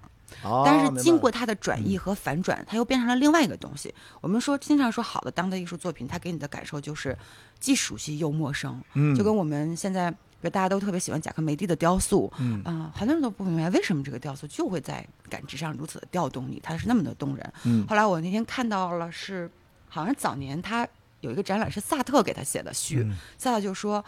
[0.44, 3.94] 哦但是经过它的转译和反转，它又变成了另外一个东西。
[4.22, 7.18] 我们说，经常说好的当代艺术作品，它给你的感受就是
[7.60, 10.14] 既熟悉又陌生，嗯就跟我们现在。
[10.42, 17.54] 比如大家都特别喜欢贾科梅蒂的雕塑，嗯啊、很多人都不明白为什么这个雕塑就会在感知上如此的调动你，它是那么的动人。
[17.64, 19.50] 嗯后来我那天看到了是，
[19.88, 20.86] 好像早年他
[21.24, 23.18] 有一个展览是萨特给他写的序，嗯。
[23.38, 24.04] 萨特就说，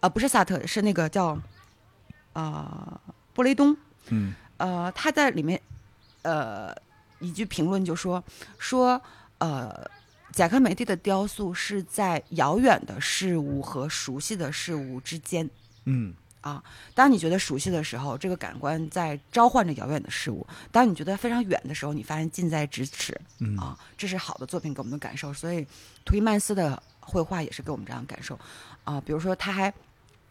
[0.00, 1.38] 呃，不是萨特，是那个叫，
[2.32, 3.00] 呃，
[3.34, 3.76] 布雷东，
[4.08, 4.34] 嗯。
[4.56, 5.60] 呃，他在里面，
[6.22, 6.74] 呃，
[7.18, 8.22] 一句评论就说
[8.58, 9.00] 说，
[9.38, 9.90] 呃，
[10.32, 15.48] 贾科梅蒂的雕塑是在遥远的事物和熟悉的事物之间。
[15.84, 16.14] 嗯
[16.94, 23.18] 当你觉得熟悉的时候，这个感官在召唤着遥远的事物；当你觉得非常远的时候，你发现近在咫尺。
[23.38, 25.32] 嗯啊，这是好的作品给我们的感受。
[25.32, 25.66] 所以，
[26.04, 28.38] 图伊曼斯的绘画也是给我们这样的感受
[28.84, 29.00] 啊。
[29.00, 29.72] 比如说，他还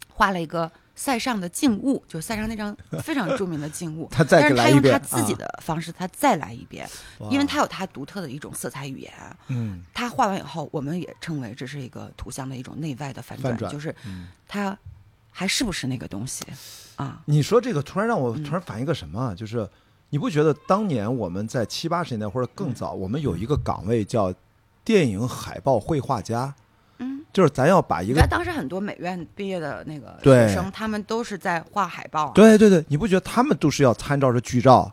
[0.10, 6.88] 画了一个塞尚的静物，就塞尚那张非常著名的静物 他再但是他用他自己的方式，他再来一遍，
[7.32, 9.12] 因为他有他独特的一种色彩语言。
[9.48, 14.78] 嗯他画完以后，我们也称为这是一个图像的一种内外的反转，反转就是嗯他
[15.34, 16.46] 还是不是那个东西
[16.96, 17.20] 啊？
[17.26, 19.36] 你说这个突然让我嗯突然反应个什么啊？
[19.36, 19.68] 就是
[20.12, 24.32] 你不觉得当年我们在七八十年代或者更早，我们有一个岗位叫
[24.86, 26.54] 电影海报绘画家，
[27.00, 32.32] 嗯，就是咱要把一个你知道当时很多美院毕业的那个学生，他们都是在画海报啊。
[32.36, 34.92] 对对对，你不觉得他们都是要参照着剧照，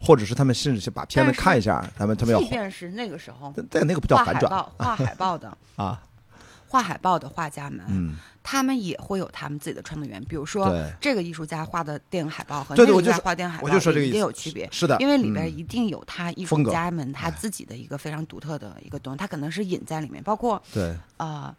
[0.00, 6.02] 或者是他们甚至是把片子看一下，他们他们要即便是那个时候但但那个不叫反转画海报、画海报的、 啊，
[6.68, 10.22] 画海报的画家们，嗯，他们也会有他们自己的创作源。
[10.26, 14.68] 比如说，这个艺术家画的电影海报和那个艺术家画电影海报一定有区别。
[14.70, 20.22] 是的，因为里边嗯一定有他艺术家们他自己的一个非常独特的一个东西，他可能是隐在里面。
[20.22, 21.54] 包括对，呃，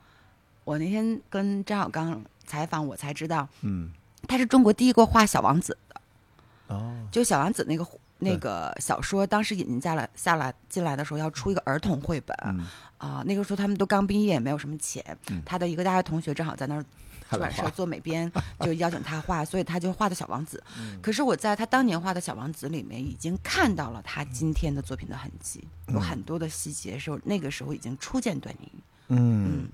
[0.64, 3.92] 我那天跟张小刚采访，我才知道嗯，
[4.28, 7.86] 他是中国第一个画小王子的，哦，就小王子那个
[8.20, 12.68] 那个小说，当时引进下来下来进来的时候要出一个儿童绘本，嗯，
[13.00, 15.04] 啊、那个时候他们都刚毕业，没有什么钱。
[15.32, 16.86] 嗯他的一个大学同学正好在那儿
[17.30, 18.32] 出版社做美编，
[18.62, 20.62] 就邀请他画，所以他就画的小王子。
[20.78, 28.72] 嗯可是我在他当年画的小王子里面，已经看到了他今天的作品的痕迹，有嗯很多的细节是那个时候已经初见端倪。
[29.08, 29.68] 嗯，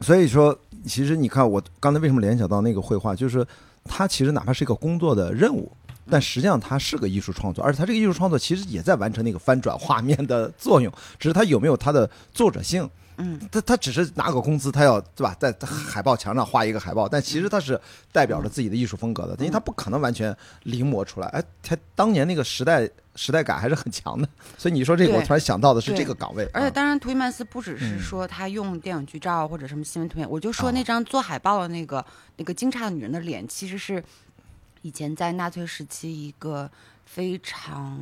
[0.00, 3.46] 所以说，其实你看，我刚才为什么联想到那个绘画，就是
[3.84, 5.70] 他其实哪怕是一个工作的任务，
[6.10, 12.88] 但实际上它是个艺术创作，而且它这个艺术创作其实也在完成那个翻转画面的作用，只是它有没有它的作者性。
[13.22, 17.78] 嗯，他他只是拿个工资，他要对吧，在海报墙上画一个海报，但其实他是
[18.10, 21.26] 代表着自己的艺术风格的，因为他不可能完全临摹出来。
[21.28, 26.46] 哎，他当年那个时代时代感还是很强的， 所以你说这个，我突然想到的是这个岗位。
[26.46, 32.02] 啊而且当然，图伊曼斯不只是嗯说他用电影剧照或者什么新闻图片，我就说啊那张做海报的那个
[32.38, 34.02] 那个惊诧的女人的脸，其实是
[34.82, 36.70] 以前在纳粹时期一个
[37.04, 37.98] 非常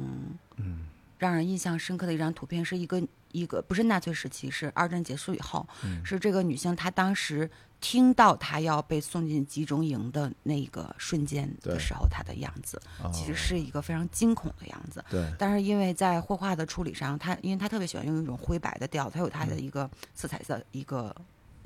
[0.56, 0.86] 嗯。
[1.18, 3.02] 让人印象深刻的一张图片，是一个
[3.32, 6.00] 一个不是纳粹时期，是二战结束以后，嗯。
[6.04, 7.50] 是这个女性她当时
[7.80, 15.04] 听到她要被送进集中营的那个瞬间的时候，她的样子哦其实是一个非常惊恐的样子。
[15.10, 21.12] 对，但是因为在绘画的处理上，她因为她特别喜欢用一种灰白的调，她有她的一个色彩的一个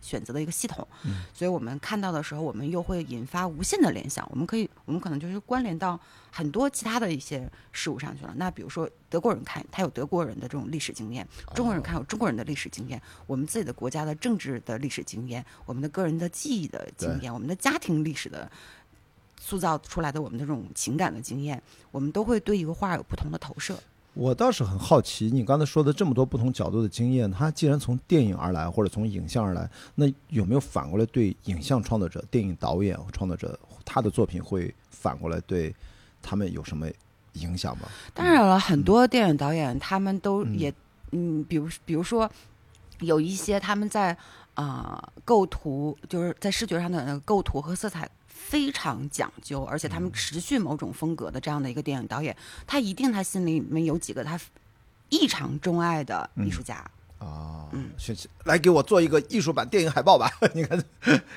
[0.02, 4.28] 选择的一个系统，嗯所以我们看到的时候，我们又会引发无限的联想。
[4.30, 5.98] 我们可以，我们可能就是关联到
[6.30, 8.34] 很多其他的一些事物上去了。
[8.36, 11.24] 那比如说德国人看，他有德国人的这种历史经验；
[11.54, 18.50] 中国人看有中国人的历史经验；我们自己的国家的政治的历史经验，我们的个人的记忆的经验，我们的家庭历史的。
[19.44, 23.76] 塑造出来的我们的这种情感的经验，我们都会对一个画有不同的投射。
[24.14, 35.74] 我倒是很好奇，你刚才说的这么多不同角度的经验，它既然从电影而来，或者从影像而来，那有没有反过来对影像创作者、电影导演、创作者他的作品会反过来对
[36.20, 36.86] 他们有什么
[37.34, 37.88] 影响吗？
[38.12, 40.74] 当然了，很多电影导演他们都嗯也，
[41.12, 42.30] 嗯，比如比如说，
[43.00, 44.12] 有一些他们在
[44.54, 48.06] 啊、呃构图，就是在视觉上的那个构图和色彩
[48.48, 52.36] 非常讲究，而且他们嗯持续某种风格的这样的一个电影导演，
[52.66, 54.38] 他一定他心里面有几个他
[55.08, 56.84] 异常钟爱的艺术家。
[57.18, 57.90] 啊，嗯
[58.44, 60.28] 来给我做一个艺术版电影海报吧。
[60.54, 60.82] 你看，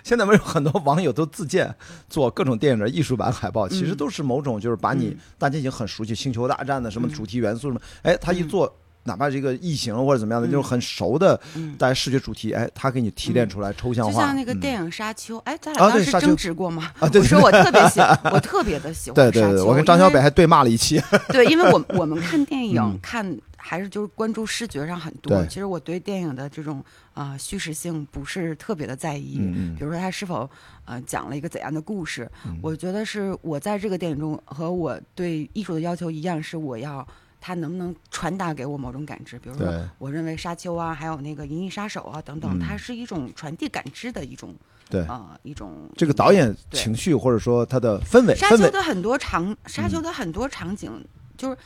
[0.03, 1.73] 现在不是有很多网友都自荐
[2.09, 8.75] 做各种电影的艺术版海报，其实都是某种就是把你、嗯大家已经很熟悉《星球大战》的什么嗯主题元素什么，哎，他一嗯做。
[9.05, 14.11] 哪怕这个异形或者怎么样的，嗯就是很熟的嗯，大家视觉主题，哎，他给你提炼出来抽象化。
[14.11, 16.91] 就像那个嗯电影《沙丘》，哎，咱啊俩当时争执过吗？
[16.99, 21.01] 啊对我说我特别喜欢， 我特别的喜欢对对对，沙丘我跟张小北还对骂了一期。
[21.29, 25.43] 对，因为我我们看电影、嗯看还是就是关注视觉上很多。
[25.47, 26.77] 其实我对电影的这种
[27.15, 30.47] 啊、呃叙事性不是特别的在意，嗯嗯比如说它是否
[30.85, 32.29] 呃讲了一个怎样的故事。
[32.45, 37.05] 嗯我觉得是我在这个电影中和我对艺术的要求一样，是我要
[37.45, 39.37] 它能不能传达给我某种感知。
[39.37, 42.59] 比如说，我认为《沙丘》啊，还有那个《银翼杀手》啊等等，嗯。
[42.59, 44.51] 它是一种传递感知的一种
[44.89, 50.91] 对，呃一种这个导演情绪或者说他的氛围氛围，沙丘的很多场，沙丘的很多场景，
[51.37, 51.57] 就是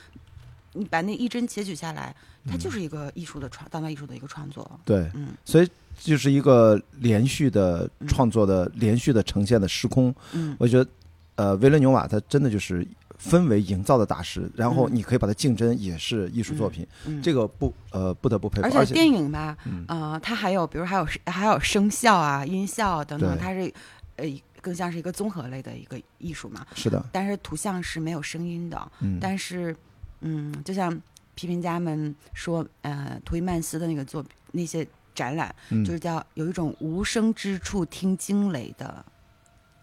[0.74, 2.14] 你把那一帧截取下来，
[2.46, 4.70] 它就是一个艺术的创，当代艺术的一个创作。
[4.84, 5.30] 对，嗯。
[5.46, 10.14] 所以就是一个连续的创作的、连续的呈现的时空。
[10.34, 10.58] 嗯。
[10.60, 10.90] 我觉得，
[11.36, 12.86] 呃，维伦纽瓦他真的就是
[13.20, 14.96] 氛围营造的大师，然后嗯。
[14.96, 18.68] 你可以把它竞争也是艺术作品，嗯，这个不呃不得不佩服。
[18.68, 19.84] 而而且电影吧，嗯。
[19.88, 23.72] 呃，它还有比如还有还有声效啊、音效啊等等，它是
[24.16, 24.26] 呃
[24.62, 26.66] 更像是一个综合类的一个艺术嘛。
[26.76, 29.76] 是的，但是图像是没有声音的，嗯，但是
[30.22, 30.90] 嗯，就像
[31.36, 35.84] 批评家们说，呃，图伊曼斯的那个作品那些展览，嗯。
[35.84, 39.06] 就是叫有一种无声之处听惊雷的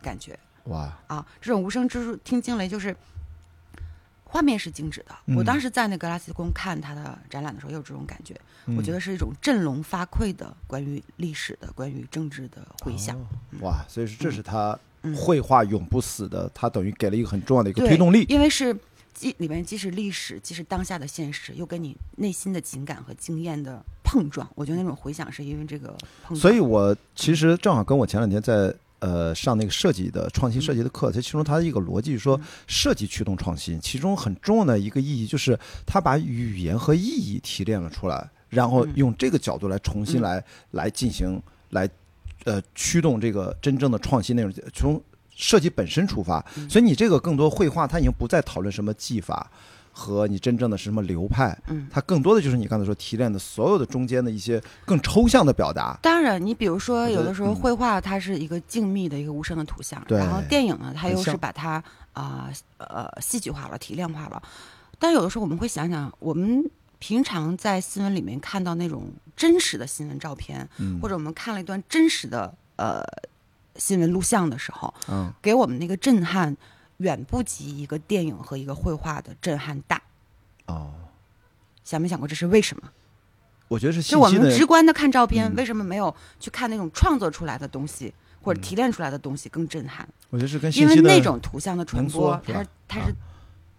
[0.03, 0.39] 感觉。
[0.65, 2.95] 哇，啊，这种无声之处听惊雷就是
[4.29, 5.15] 画面是静止的。
[5.37, 8.39] 我嗯当时在那格拉斯宫看他的展览的时候，也有这种感觉。
[8.77, 13.17] 我觉得得是一种振聋发聩的关于历史的、关于政治的回响。
[13.61, 18.25] 哇，所以说这是他嗯绘画永不死的，他等于给了一个很重要的一个推动力。
[18.29, 18.77] 因为是
[19.15, 24.49] 既里面既是历史，既是当下的现实，又跟你内心的情感和经验的碰撞。
[24.55, 25.89] 我觉得那种回响是因为这个
[26.25, 26.41] 碰撞。
[26.41, 41.41] 所以我其实正好跟我前两天在呃上那个设计的创新设计的课，它其中它的一个逻辑是说嗯设计驱动创新，其中很重要的一个意义就是它把语言和意义提炼了出来，然后嗯用这个角度来重新嗯来来进行
[41.71, 41.89] 来
[42.45, 45.03] 呃驱动这个真正的创新内容，从
[45.35, 46.45] 设计本身出发。
[46.57, 49.51] 嗯所以你这个更多绘画，它已经不再讨论什么技法。
[49.99, 51.89] 和你真正的是什么流派，嗯。
[51.91, 57.55] 它更多的就是你刚才说提炼的所有的中间的一些更抽象的表达，当然，你比如说，有的时候嗯。
[57.55, 61.83] 绘画它是一个静谧的一个无声的图像，对然后电影呢，它又是把它
[62.13, 64.43] 啊呃戏剧化了、提炼化了。
[64.99, 66.63] 但有的时候我们会想想，我们
[66.99, 71.01] 平常在新闻里面看到那种真实的新闻照片，嗯。
[71.01, 73.03] 或者我们看了一段真实的呃
[73.77, 76.55] 新闻录像的时候，嗯，给我们那个震撼
[76.99, 80.01] 远不及一个电影和一个绘画的震撼大。
[80.67, 80.93] 哦，
[81.85, 82.91] 想没想过这是为什么？
[83.69, 90.09] 我觉得是就我信息的们直观的看照片，嗯为什么没有去看那种创作出来的东西或者嗯提炼出来的东西更震撼？
[90.31, 93.15] 我觉得是跟因为那种图像的传播它是它是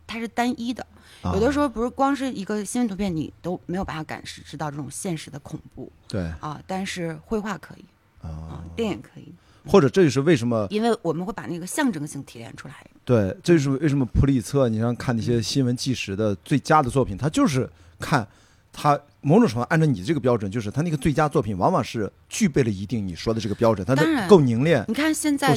[0.06, 0.86] 它是单一的，
[1.22, 6.62] 啊有的时候不是光是一个新闻图片，你都没有办法感知知道这种现实的恐怖对啊。
[6.68, 7.86] 但是绘画可以
[8.22, 9.34] 啊啊，，电影可以，
[9.66, 12.86] 或者这就是为什么因为我们会把那个象征性提炼出来。
[13.08, 18.28] 对，这就是为什么普利策你像看那些新闻纪实的最佳的作品，他就是看
[18.74, 24.84] 他某种程度按照你这个标准，就是他那个最佳作品往往是具备了一定你说的这个标准，它的够凝练。
[24.90, 25.56] 你看现在有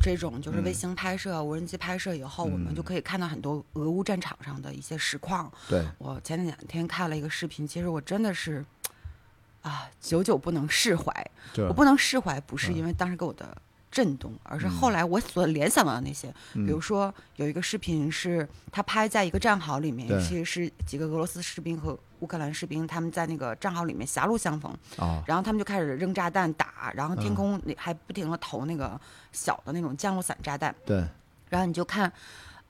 [0.00, 5.52] 这种就是嗯卫星拍摄、无人机拍摄以后，我们嗯就可以看到很多俄乌战场上的一些实况。
[5.68, 8.64] 对，我前两天看了一个视频，其实我真的是
[9.60, 11.12] 啊，久久不能释怀。
[11.52, 13.54] 对我不能释怀，不是嗯因为当时给我的
[13.96, 16.66] 震动，而是后来我所联想到的那些，嗯。
[16.66, 27.34] 比如说有一个视频是他拍在一个战壕里面，其实是几个俄罗斯士兵和乌克兰士兵他们在那个战壕里面狭路相逢，啊，然后他们就开始扔炸弹打，然后天嗯。
[27.34, 29.00] 空里还不停的投那个
[29.32, 31.02] 小的那种降落伞炸弹，对，
[31.48, 32.12] 然后你就看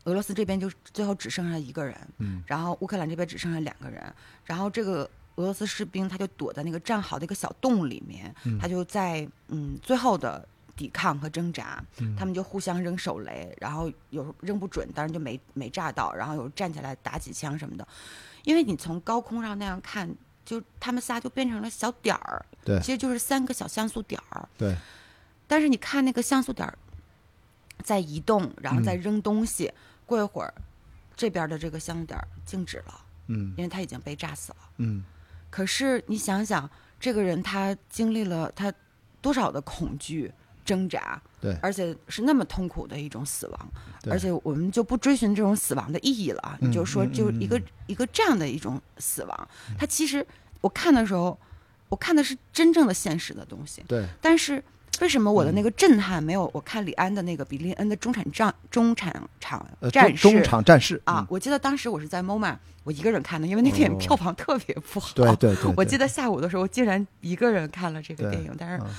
[0.04, 2.44] 俄罗斯这边就最后只剩下一个人，嗯。
[2.46, 4.00] 然后乌克兰这边只剩下两个人，
[4.44, 5.02] 然后这个
[5.34, 8.56] 俄罗斯士兵他就躲在那个战壕的一个小洞里面，嗯。
[8.60, 10.46] 他就在嗯最后的
[10.76, 12.14] 抵抗和挣扎，嗯。
[12.14, 17.88] 他们就互相扔手雷，然后有时候扔不准，当然就没没炸到，然后有站起来打几枪什么的，
[18.44, 20.08] 因为你从高空上那样看。
[20.46, 22.78] 就他们仨就变成了小点儿，对。
[22.78, 24.76] 其实就是三个小像素点儿，对，
[25.48, 26.78] 但是你看那个像素点儿
[27.82, 29.72] 在移动，然后再嗯扔东西，
[30.06, 30.54] 过一会儿，
[31.16, 32.94] 这边的这个像素点儿静止了，
[33.26, 33.52] 嗯。
[33.56, 34.58] 因为它已经被炸死了。
[34.76, 35.02] 嗯，
[35.50, 36.70] 可是你想想，
[37.00, 38.72] 这个人他经历了他
[39.20, 40.32] 多少的恐惧、
[40.66, 41.56] 挣扎，对。
[41.62, 43.68] 而且是那么痛苦的一种死亡，
[44.10, 46.58] 而且我们就不追寻这种死亡的意义了啊。
[46.60, 47.62] 嗯你就说，嗯就一个、嗯。
[47.86, 49.48] 一个这样的一种死亡，
[49.78, 50.26] 它其实
[50.60, 51.38] 我看的时候，
[51.88, 54.60] 我看的是真正的现实的东西，对，但是
[55.00, 61.20] 为什么我的那个震撼没有我看李安的那个比利恩的中产战中产场呃，战士中中场战士啊？
[61.20, 61.26] 嗯。
[61.30, 63.98] 我记得当时我是在 MoMA，我一个人看的，因为那电影哦。
[64.00, 65.12] 票房特别不好。
[65.14, 68.90] 对对对，我记得下午的时候，我竟然一个人看了这个电影，但是嗯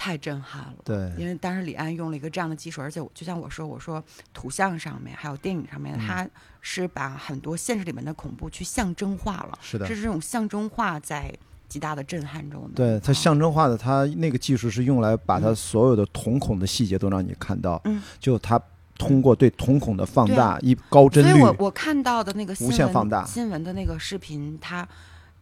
[0.00, 0.76] 太震撼了。
[0.82, 6.06] 对，因为当时李安用了一个这样的技术，而且我就像我说，我说图像上面还有电影上面，嗯。
[6.06, 6.26] 他
[6.62, 9.86] 是把很多现实里面的恐怖去象征化了，是的。
[9.86, 11.30] 是这种象征化在
[11.68, 12.70] 极大的震撼中的。
[12.76, 18.02] 对，它啊象征化的，它那个技术是用来把它所有的瞳孔的细节都让你看到，嗯。
[18.18, 18.58] 就它
[18.96, 23.22] 通过对瞳孔的放大，一高帧率，所以我我看到的那个新无闻限放大。
[23.26, 24.86] 新闻的那个视频，它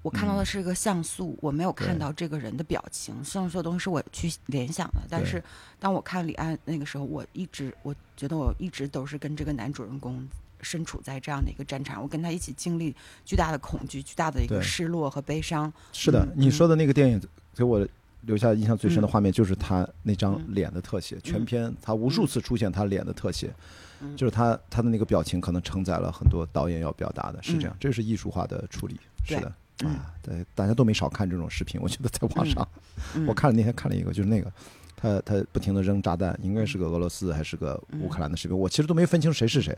[0.02, 5.02] 我看到的是一个像素，我没有看到这个人的表情，像素的东西是我去联想的。
[5.08, 5.42] 但是
[5.78, 10.26] 当我看李安那个时候，我一直我觉得我一直都是跟这个男主人公。
[10.60, 12.92] 身处在这样的一个战场，我跟他一起经历
[13.24, 15.72] 巨大的恐惧、巨大的一个失落和悲伤。
[15.92, 17.22] 是的嗯，你说的那个电影
[17.54, 17.86] 给我
[18.22, 20.56] 留下印象最深的嗯画面就是他那张嗯。
[20.56, 23.54] 脸的特写，全片他无数次出现他脸的特写，
[24.00, 24.16] 嗯。
[24.16, 29.52] 就是他他的那个表情可能承载了很多导演要表达的，是这样，这是艺术化的处理，是的。
[29.84, 29.90] 嗯。
[29.90, 32.66] 啊，对，大家都没少看这种视频，我觉得在网上，
[33.14, 33.26] 嗯。
[33.26, 34.52] 我看了那天看了一个，就是那个，
[34.96, 38.00] 他他不停的扔炸弹，应该是个俄罗斯还是个嗯。
[38.00, 39.76] 乌克兰的士兵，我其实都没分清谁是谁，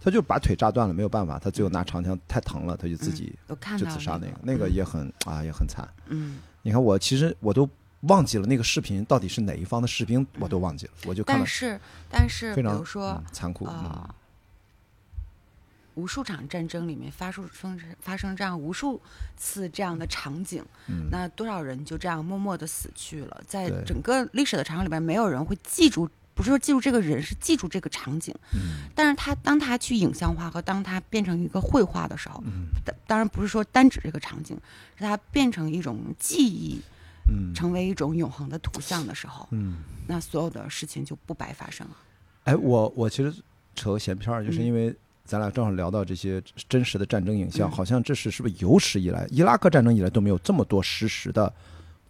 [0.00, 3.36] 他就把腿炸断了，没有办法，他最后拿长枪太疼了，他就自己
[3.78, 5.88] 就自杀那个个，那个也很啊也很惨。
[6.06, 7.68] 嗯，你看我其实我都
[8.02, 11.80] 忘记了那个视频到底是哪一方的士兵，我都忘记了，我就看到但是
[12.10, 13.72] 但是比非常如说嗯残酷，嗯。
[13.72, 14.14] 啊、
[16.00, 19.00] 无数场战争里面发生发生发生这样无数
[19.36, 28.34] 次这样的场景，嗯，那多少人就这样默默的死去了，在整个历史的长河里边，没有人会记住，不是说记住这个人，是记住这个场景。
[28.54, 28.88] 嗯。
[28.94, 32.68] 但是他当他去影像化和当他变成一个绘画的时候，嗯。
[32.84, 34.56] 当当然不是说单指这个场景，
[34.96, 36.80] 是它变成一种记忆，
[37.28, 37.52] 嗯。
[37.54, 41.96] 成为一种永恒的图像的时候，嗯，那所有的事情就不白发生了。
[42.44, 43.34] 哎，我我其实
[43.74, 44.64] 扯个闲篇儿，就是嗯。
[44.64, 44.94] 因为
[45.30, 51.52] 咱俩正好聊到这些真实的战争影像，嗯好像这是是不是有史以来伊拉克战争以来都没有这么多实时的，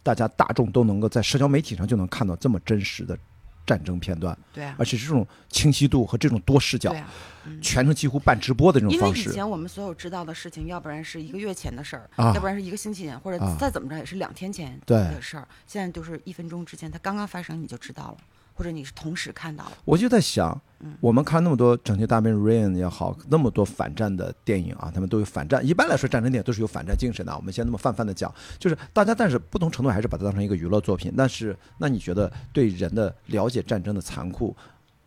[0.02, 3.18] 大家大众都能够在社交媒体上就能看到这么真实的
[3.66, 7.08] 战争片段，对啊，而且是这种清晰度和这种多视角，啊，
[7.44, 7.60] 嗯。
[7.60, 9.32] 全程几乎半直播的这种方式因为。
[9.32, 15.46] 以前我们所有知道的事情，要不然是一个月前的事儿，啊要不然是一个星期前，或者啊再怎么着也是两天前对的事儿。
[15.66, 18.16] 现在就是一分钟之前，它刚刚发生你就知道了，
[18.60, 19.72] 或者你是同时看到了。
[19.86, 25.66] 我就在想嗯，我们看那么多《拯救大兵瑞恩》也好，那么多反战的电影啊，他们都有反战。
[25.66, 27.38] 一般来说，战争电影都是有反战精神的啊。
[27.38, 31.10] 我们先那么泛泛的讲，就是大家，但是不同程度还是把它当成一个娱乐作品。
[31.16, 34.54] 但是，那你觉得对人的了解战争的残酷，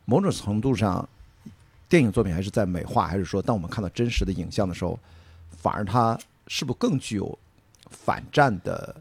[0.06, 1.08] 某种程度上，
[1.88, 4.98] 电影作品还是在美化，还是说，当我们看到真实的影像的时候，
[5.52, 7.38] 反而它是不是更具有
[7.92, 8.96] 反战的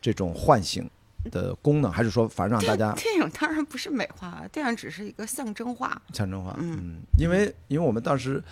[0.00, 0.90] 这种唤醒
[1.30, 6.00] 的功能，还是说反正让大家电影当然不是美化，电影只是一个象征化。
[6.12, 8.42] 象征化，嗯嗯，因为因为我们当时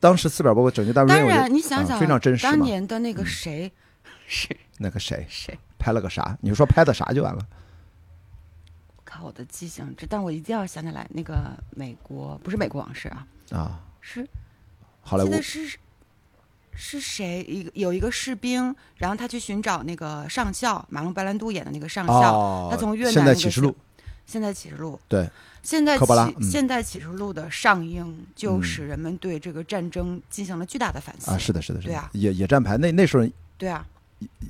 [0.00, 2.60] 当时四百多个拯救大当然，你想想，啊非常真实当。
[2.60, 3.70] 年的那个谁，
[4.26, 6.36] 谁那个谁谁，拍了个啥？
[6.40, 7.46] 你说拍的啥就完了
[9.04, 13.80] 靠我的记性，这但我一定要想起来，那个美国不是美国往事啊，啊？
[14.00, 14.26] 是
[15.00, 15.78] 好莱坞记得是
[16.80, 17.44] 是谁？
[17.48, 22.32] 一个有一个士兵，然后他去寻找那个上校，马龙白兰度演的那个上校。
[22.32, 23.76] 哦，他从越南现那个代启示录，
[24.24, 25.28] 现在启示录，对，
[25.60, 31.32] 现在启、嗯现在启示录的上映，就使人们对这个战争进行了巨大的反思。
[31.32, 33.26] 啊，是的，是的，是的对啊，野野战排那那时候
[33.56, 33.84] 对啊，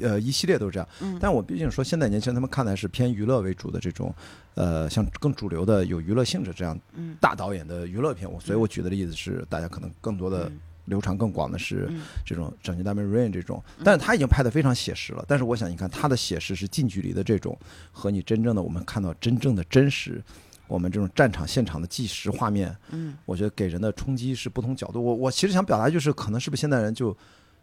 [0.03, 0.87] 呃一系列都是这样。
[1.01, 4.15] 嗯，但我毕竟说，现在年轻人他们看的是偏娱乐为主的这种，
[4.55, 8.31] 呃，像更主流的有娱乐性质这样嗯大导演的娱乐片。
[8.31, 15.25] 我所以我举的例子是，大家可能更多的嗯流传更广的是嗯这种《拯救大兵瑞恩》这种，但是他已经拍的非常写实了。
[15.29, 17.57] 但是我想，你看他的写实是近距离的这种，
[17.93, 20.23] 和你真正的我们看到真正的真实，
[20.67, 25.03] 我们这种战场现场的纪实画面，嗯我觉得给人的冲击是不同角度。
[25.03, 27.17] 我我其实想表达就是，可能是不是现代人就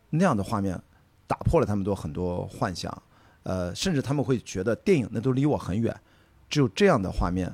[0.09, 0.79] 那样的画面
[1.27, 3.03] 打破了他们多很多幻想，
[3.43, 5.95] 呃，甚至他们会觉得电影那都离我很远，
[6.49, 7.51] 只有这样的画面，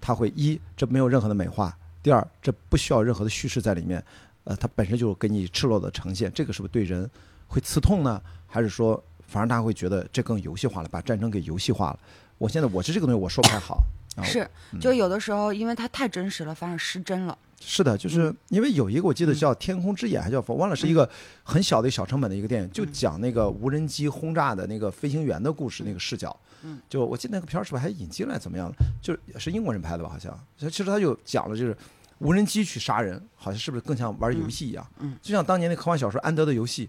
[0.00, 4.02] 他会一这没有任何的美化，第二这不需要任何的叙事在里面，
[4.50, 7.08] 呃，它本身就给你赤裸的呈现，这个是不是对人
[7.46, 8.20] 会刺痛呢？
[8.48, 11.98] 还是说反而大家会觉得这更游戏化了，把战争给游戏化了？
[12.36, 13.80] 我现在我是这个东西我说不太好。
[14.16, 14.44] 啊是，
[14.80, 17.38] 就有的时候因为它太真实了，反而失真了。
[17.60, 21.08] 是的，嗯就是因为有一个我记得叫《天空之眼》，还叫我忘了是一个
[21.44, 26.36] 很小的小成本的一个电影，就嗯讲那个无人机轰炸的那个飞行员的故事，那个视角。
[26.62, 28.76] 嗯，就我记得那个片儿是不是还引进来怎么样的？
[29.00, 30.10] 就是是英国人拍的吧？
[30.10, 30.36] 好像。
[30.58, 31.76] 其实他就讲了，就是
[32.20, 34.86] 无人机去杀人，好像是不是更像玩游戏一样？
[35.00, 36.86] 嗯嗯就像当年那科幻小说《安德的游戏》。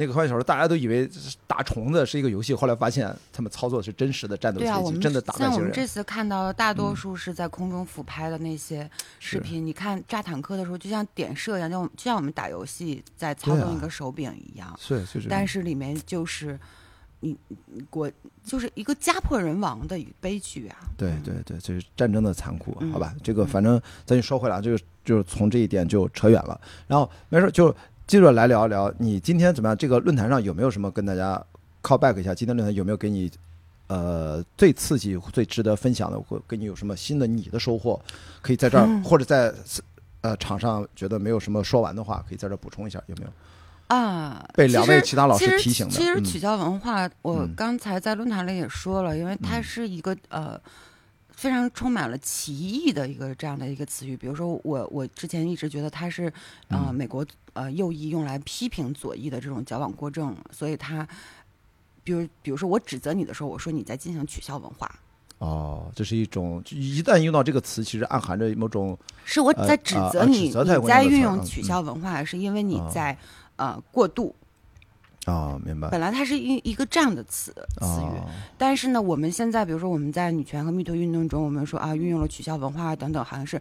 [0.00, 1.10] 那个科幻小说，大家都以为
[1.44, 5.58] 打虫子是一个游戏，后来发现他们操作的是真实的战斗机，们真的打外像我。
[5.58, 8.88] 们这次看到的大多嗯数是在空中俯拍的那些
[9.18, 14.72] 视是频，你看炸坦克的时候，就像点射一样，就就像我们打游戏在操纵一个手柄一样。
[14.80, 15.26] 是，就是。
[15.28, 16.56] 但是里面就是
[17.20, 18.10] 你你国
[18.44, 20.76] 就是一个家破人亡的悲剧啊。
[20.96, 23.14] 对对对，这是战争的残酷，嗯好吧？
[23.22, 26.60] 这个反正咱就说回来，这个就是从这一点就扯远了。
[26.86, 27.74] 然后没事，就
[28.06, 29.76] 接着来聊一聊，你今天怎么样？
[29.76, 31.44] 这个论坛上有没有什么跟大家
[31.82, 32.34] call back 一下？
[32.34, 33.30] 今天论坛有没有给你
[33.88, 38.00] 呃最刺激、最值得分享的，或给你有什么新的你的收获？
[38.40, 39.52] 可以在这儿，嗯或者在
[40.20, 43.30] 呃场上觉得没有什么说完的话，可以在这儿补充一下，有没有？
[43.88, 47.54] 啊，被两位其他老师提醒的嗯其实取消文化，我嗯。
[47.54, 49.62] 刚才在论坛里也说了，因为它嗯。
[49.62, 50.58] 是一个呃
[51.30, 54.16] 非常充满了歧义的一个这样的一个词语。
[54.16, 56.32] 比如说我我之前一直觉得它是
[56.68, 56.94] 呃嗯。
[56.94, 61.06] 美国呃右翼用来批评左翼的这种矫枉过正，所以它。
[62.04, 64.90] 比如，比如说，我指责你的时候，我说你在进行取消文化，
[65.40, 70.52] 哦，这是一种，一旦用到这个词，其实暗含着某种是我在指责你，你
[70.86, 72.90] 在运用取消文化，是因为你哦。
[72.90, 73.14] 在
[73.58, 74.34] 呃过渡。
[75.26, 78.24] 啊、明白本来它是一一个这样的词词语，哦
[78.56, 83.60] 但是呢，我们现在比如说我们在女权和 MeToo 运动中，我们说啊，运用了取消文化等等，好像是。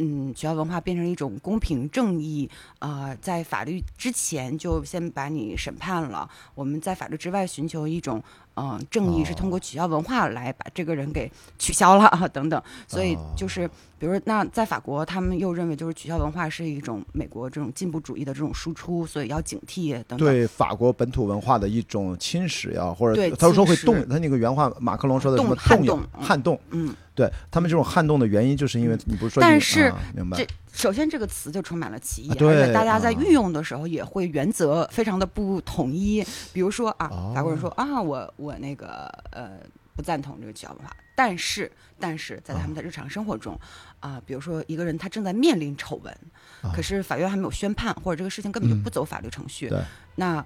[0.00, 6.30] 嗯，取消文化变成一种公平正义，啊，在法律之前就先把你审判了。
[6.54, 8.22] 我们在法律之外寻求一种，
[8.60, 12.62] 嗯、正义是通过取消文化来把这个人给取消了啊， 等等。
[12.86, 20.18] 所以就是，比如说，那在法国，他们又认为就是取消文化是一种美国这种进步主义的这种输出，所以要警惕等等。
[20.18, 30.46] 对法国本土文化的一种侵蚀呀，或者对他说会动，他那个原话，马克龙说的什么动撼动撼动，嗯，对他们这种撼动的原因，就是因为你不是说，但是啊明白这
[30.78, 36.24] 首先这个词就充满了歧义，而且大家在啊运用的时候也会原则非常的不统一。
[36.52, 39.58] 比如说啊，哦法国人说啊，我我那个呃
[39.96, 41.68] 不赞同这个取消文化，但是
[41.98, 43.58] 但是在他们的日常生活中
[43.98, 46.16] 啊、比如说一个人他正在面临丑闻，
[46.62, 49.82] 啊可是法院还没有宣判，或者这个事情根本就嗯不走法律程序，对
[50.14, 50.44] 那。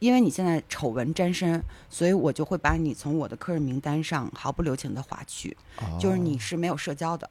[0.00, 5.56] 因为你现在丑闻沾身，所以我就会把你从我的客人名单上毫不留情的划去，
[5.98, 7.28] 就是你是没有社交的。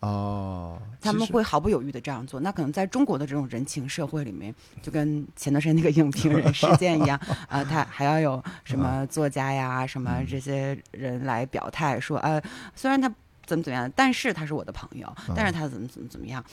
[0.00, 2.38] 哦，他们会毫不犹豫的这样做。
[2.40, 7.18] 那可能在中国的这种人情社会里面，就跟前段时间那个影评人事件一样，
[7.48, 12.40] 啊、他还要有什么作家呀、什么这些人来表态说，呃，
[12.74, 13.08] 虽然他
[13.46, 16.44] 怎么怎么样，但是他是我的朋友，但是他怎么怎么怎么样。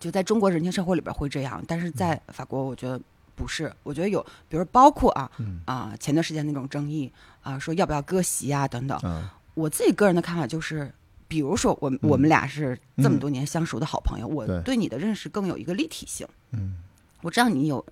[0.00, 3.00] 就在中国人情社会里边会这样，但是在法国，我觉得
[3.36, 3.72] 不是。
[3.84, 8.98] 我觉得有，比如包括啊嗯啊、前段时间那种争议啊、说要不要割席啊等等。
[9.04, 10.90] 嗯我自己个人的看法就是，
[11.30, 16.26] 比如说我们、我们俩是这么多年相熟的好朋友，我对对你的认识更有一个立体性。
[16.50, 16.76] 嗯
[17.22, 17.84] 我知道你有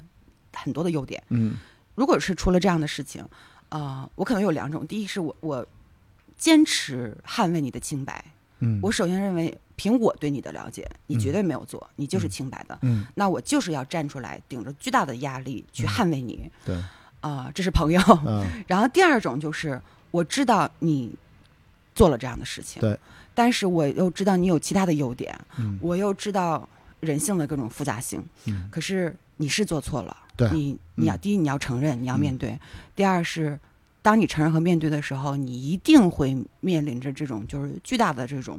[0.53, 1.23] 很多的优点。
[1.29, 1.57] 嗯
[1.95, 3.25] 如果是出了这样的事情，
[3.69, 5.65] 呃，我可能有两种：第一是我我
[6.37, 8.25] 坚持捍卫你的清白。
[8.59, 12.77] 嗯，我首先认为，凭我对你的了解，你绝对没有做，你就是清白的。
[12.83, 16.51] 嗯那我就是要站出来，顶着巨大的压力去捍卫你。
[16.65, 16.77] 对
[17.21, 18.01] 啊、这是朋友。
[18.27, 19.81] 嗯 然后第二种就是
[20.11, 21.15] 我知道你
[21.95, 22.99] 做了这样的事情，对，
[23.39, 26.69] 但是我又知道你有其他的优点，嗯我又知道
[26.99, 32.59] 人性的各种复杂性，嗯可是你是做错了，对你你要、嗯第一你要承认，你要面对；
[32.97, 33.57] 第二是。
[34.01, 38.59] 当你承认和面对的时候，你一定会面临着这种就是巨大的这种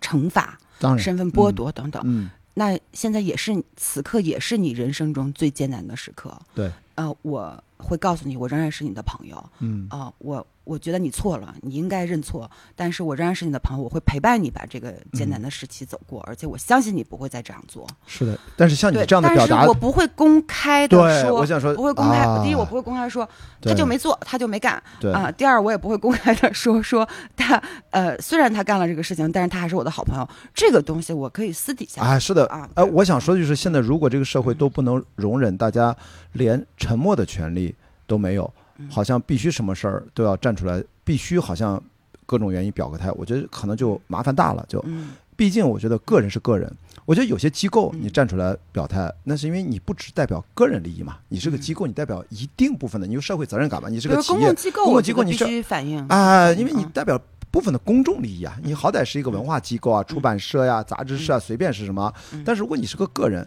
[0.00, 2.00] 惩罚、当身份剥夺等等。
[2.04, 6.38] 嗯那现在也是此刻，也是你人生中最艰难的时刻。
[6.54, 9.42] 对，呃，我会告诉你，我仍然是你的朋友。
[9.60, 17.86] 嗯啊、我我觉得你错了，你应该认错，但是我仍然是你的朋友，我会陪伴你把这个艰难的时期走过，而且我相信你不会再这样做。
[18.06, 22.18] 是的，但是像你，这样的表达但是我，不会公开的说，我想说不会公开。
[22.18, 23.28] 啊第一，我不会公开说
[23.60, 27.60] 他就没做，他就没干对啊、第二，我也不会公开的说说他
[27.90, 30.28] 呃，虽然他干了这个事情，但是他还是我的好朋友。
[30.54, 35.94] 这个东西我可以私底下啊，是的啊，呃，我想说的就是，现在如果这个社会都不能容忍大家
[36.32, 37.74] 连沉默的权利
[38.06, 41.82] 都没有，嗯好像必须什么事儿都要站出来，必须好像
[42.26, 44.64] 各种原因表个态，我觉得可能就麻烦大了。
[44.68, 45.10] 就嗯。
[45.34, 46.70] 毕竟我觉得个人是个人，
[47.06, 48.02] 我觉得有些机构嗯。
[48.02, 54.38] 你站出来表态，那是因为你不只代表个人利益嘛，你是个机构，你代表一定部分的，你有社会责任感嘛，你是个企业
[54.72, 56.06] 公共机构，你是须反映。
[56.08, 56.90] 啊，因为你嗯。
[56.90, 57.20] 代表
[57.50, 62.12] 部分的公众利益啊，你好歹是一个文化机构啊，出版社呀、杂志社啊，随便是什么。
[62.44, 63.46] 但是如果你是个个人，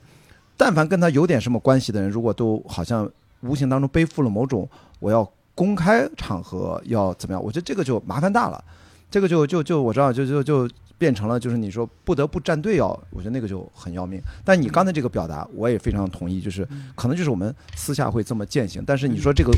[0.58, 3.10] 但凡跟他有点什么关系的人，如果都好像
[3.48, 4.68] 无形当中背负了某种
[5.00, 8.64] 我要公开场合要怎么样，我觉得这个就麻烦大了。
[9.10, 14.20] 这个就就就我知道，就就就变成了就是你说不得不站队要，我觉得那个就很要命。
[14.44, 19.52] 但你刚才这个表达，我也非常同意，就是可能就是我们私下会这么践行，但是你说这个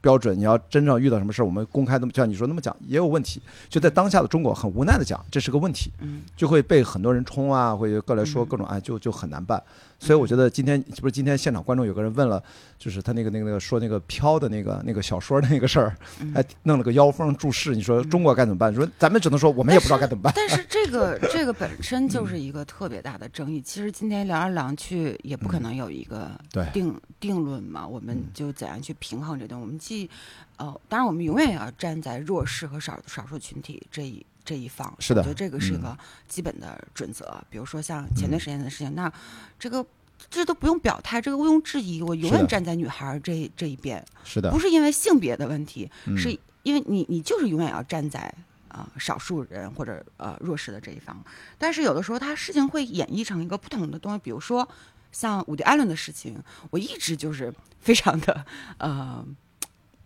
[0.00, 3.42] 标准，你要真正遇到什么事儿，我们公开那么就像你说那么讲也有问题。
[3.68, 9.62] 就在当下的中国，很无奈的讲，这是个问题，嗯就会被很多人冲啊，会过来说各种哎，就就很难办。
[10.02, 12.42] 所以我觉得今天不是今天现场观众有个人问了，
[12.76, 18.74] 就是他那个那个那个说那个飘的那个那个小说的那个事儿，嗯还弄了个妖风注释，你说中国该怎么办？
[18.74, 20.32] 说咱们只能说我们也不知道该怎么办。
[20.34, 23.62] 但是这个 这个本身就是一个特别大的争议。
[23.62, 29.62] 其实今天聊来聊去也不可能有一个对定定论嘛，我们就怎样去平衡这东西。
[29.62, 30.10] 我们既
[30.56, 34.94] 呃，当然我们永远也要站在弱势和少少数群体这一这一方。
[34.98, 37.42] 是的我觉得这个是一嗯个基本的准则。
[37.48, 39.12] 比如说像前段时间的事情，那
[39.58, 39.84] 这个。
[40.30, 42.00] 这都不用表态，这个毋庸置疑。
[42.00, 46.30] 我永远站在女孩儿这这一边，是的不，是因为性别的问题，嗯是
[46.62, 48.20] 因为你你就是永远要站在
[48.68, 51.20] 啊、呃少数人或者呃弱势的这一方。
[51.58, 54.66] 但是有的时候，他事情会演绎成一个不同的东西，比如说
[55.10, 56.40] 像伍迪·艾伦的事情，
[56.70, 58.46] 我一直就是非常的
[58.78, 59.26] 呃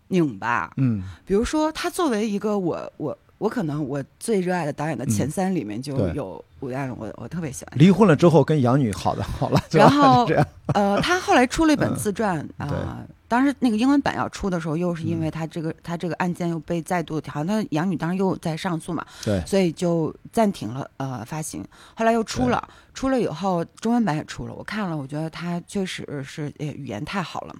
[0.07, 0.73] 拧巴。
[0.77, 7.77] 嗯，比如说，他作为一个我我我可能我最热爱的导演的前三里面就有伍迪·艾伦，我我特别喜欢。
[7.77, 19.39] 离婚了之后跟养女好的好了，然后 这样，呃，他后来出了一本自传啊、当时那个英文版要出的时候，又是因为他这个、他这个案件又被再度好像他养女当时又在上诉嘛，对。
[19.45, 21.63] 所以就暂停了呃发行。
[21.93, 27.55] 后来又出了，出了以后中文版也出了，我看了，我觉得他确实是呃语言太好了，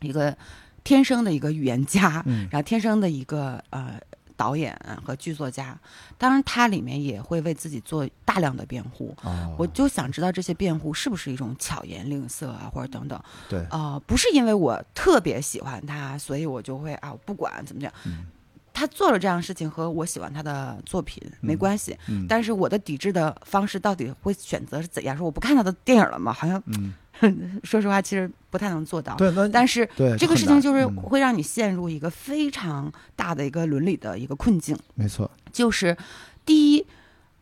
[0.00, 0.36] 一个
[0.84, 2.46] 天生的一个语言家，嗯。
[2.50, 3.98] 然后天生的一个呃
[4.36, 5.78] 导演和剧作家。
[6.18, 9.14] 当然，他里面也会为自己做大量的辩护。
[9.22, 13.20] 哦，我就想知道这些辩护是不是一种巧言令色啊，或者等等。
[13.48, 17.92] 对，呃，不是因为我特别喜欢他，所以我就会啊，我不管怎么讲。
[18.06, 18.26] 嗯
[18.74, 25.14] 他做了这样的事情和我喜欢他的作品没关系，嗯但是我的抵制的方式到底会选择是怎样？
[25.14, 26.32] 说我不看他的电影了吗？
[26.32, 26.94] 好像嗯，
[27.64, 29.14] 说实话，其实不太能做到。
[29.16, 34.76] 对，那但是这个事情就是嗯会让你陷入一个非常大的一个伦理的一个困境。
[34.94, 35.96] 没错，就是
[36.44, 36.86] 第一，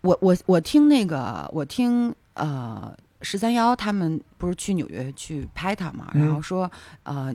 [0.03, 6.71] 我我我听那个我听呃十三幺他们不是去纽约去拍他嘛，嗯然后说
[7.03, 7.35] 呃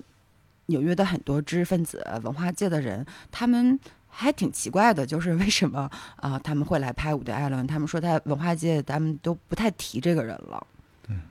[0.67, 3.79] 纽约的很多知识分子、文化界的人，他们。
[4.17, 7.67] 还挺奇怪的，就是为什么啊、他们会来拍伍迪·艾伦？
[7.67, 10.65] 他们说他文化界，他们都不太提这个人了，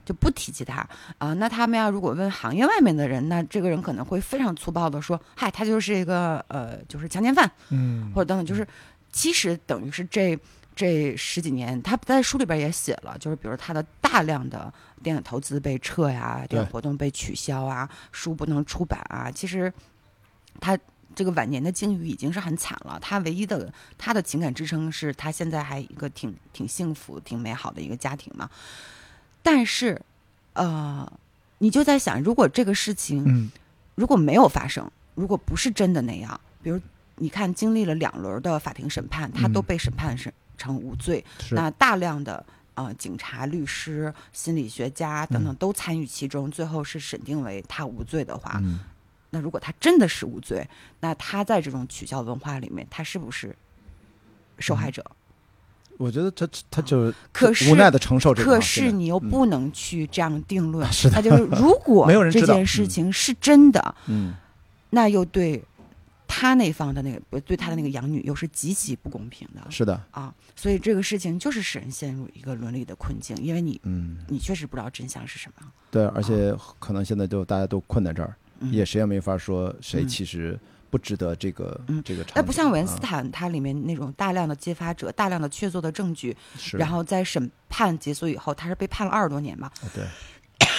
[0.05, 8.67] 就不提及他啊、那他们要如果问行业外面的人，那这个人可能会非常粗暴的说：“嗨，他就是一个呃，就是强奸犯，嗯或者等等，就是
[9.11, 10.37] 其实等于是这
[10.75, 19.71] 这十几年，他在书里边也写了，就是比如他的大量的电影投资被撤呀，电影活动被取消啊，书不能出版啊，其实
[20.59, 20.77] 他。
[21.13, 28.49] 这个晚年的境遇已经是很惨了，他唯一的他的情感支撑是他现在还一个挺挺幸福、挺美好的一个家庭嘛。
[29.45, 30.01] 但是，
[30.53, 31.09] 呃，
[31.59, 33.51] 你就在想，如果这个事情嗯。
[33.93, 36.81] 如果没有发生，如果不是真的那样，比如
[37.17, 39.63] 你看经历了两轮的法庭审判，他都嗯。
[39.63, 41.53] 被审判审成无罪，是。
[41.53, 42.43] 那大量的
[42.73, 45.55] 呃警察、律师、心理学家等等嗯。
[45.55, 48.79] 都参与其中，最后是审定为他无罪的话，嗯。
[49.29, 50.67] 那如果他真的是无罪，
[50.99, 53.55] 那他在这种取消文化里面，他是不是
[54.59, 55.05] 受害者？
[55.97, 59.29] 我觉得他他就可是无奈的承受这个啊，可是你又嗯。
[59.29, 61.15] 不能去这样定论，是的。
[61.15, 62.89] 那就是 如果这件事嗯。
[62.89, 64.33] 情是真的，嗯。
[64.89, 65.63] 那又对
[66.27, 69.61] 他那方的那个不对他的那个养女又是极其不公平的。
[69.69, 74.17] 是的，啊，所以这个事情就是使人陷入一个伦理的困境，因为你嗯。
[74.27, 75.67] 你确实不知道真相是什么。
[75.91, 78.71] 对，而且可能现在就大家都困在这儿，嗯。
[78.71, 80.07] 也谁也没法说谁嗯。
[80.07, 80.57] 其实
[80.95, 82.25] 不值得这个嗯这个。
[82.33, 82.99] 那不像韦恩斯啊。
[83.01, 86.35] 坦，他里面那种大量的揭发者、大量的确凿的证据，
[86.71, 90.05] 然后在审判结束以后，他是被判了二十多年嘛，啊对，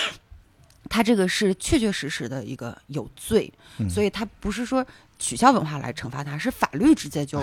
[0.88, 3.90] 他这个是确确实实的一个有罪，嗯。
[3.90, 4.84] 所以他不是说
[5.18, 7.38] 取消文化来惩罚他，是法律直接就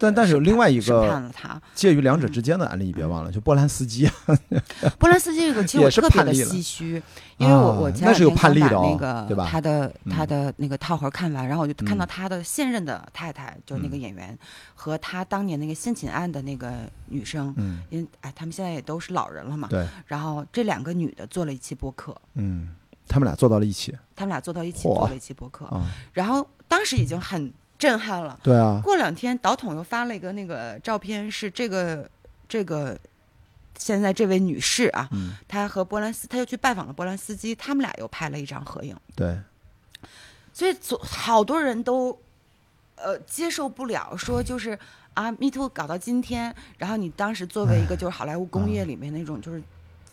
[0.00, 1.60] 但但是有另外一个了他。
[1.74, 4.10] 介于两者之间的案例，你别忘了，就波兰斯基，
[4.98, 7.02] 波兰斯基这个其实我特别的唏嘘，
[7.36, 9.46] 因为我啊我前两天刚把那个对吧？
[9.50, 10.12] 他的嗯。
[10.12, 12.08] 他的那个套盒看完，然后我就看到嗯。
[12.08, 14.00] 他的现任的太太，就是那个嗯。
[14.00, 14.36] 演员，
[14.74, 16.72] 和他当年那个性侵案的那个
[17.06, 22.70] 女生，嗯，因为哎他们现在也都是老人了嘛，对，然后这两个女的做了一期播客，嗯，
[23.06, 23.94] 他们俩坐到了一起。
[24.16, 28.38] 他们俩坐到一起做了一期播客，啊，然后当时已经很震撼了。
[28.42, 32.08] 对啊，过两天导统又发了一个那个照片，是这个
[32.46, 32.96] 这个
[33.78, 39.36] 现在这位女士啊，嗯，她和波兰斯，她又去拜访了波兰斯基，他们俩又拍了一张合影，对，
[40.52, 42.16] 所以所好多人都
[42.96, 44.78] 呃接受不了，说就是
[45.14, 49.62] 啊，Me Too 搞到今天，然后你当时作为一个就是好莱坞工业里面那种就是。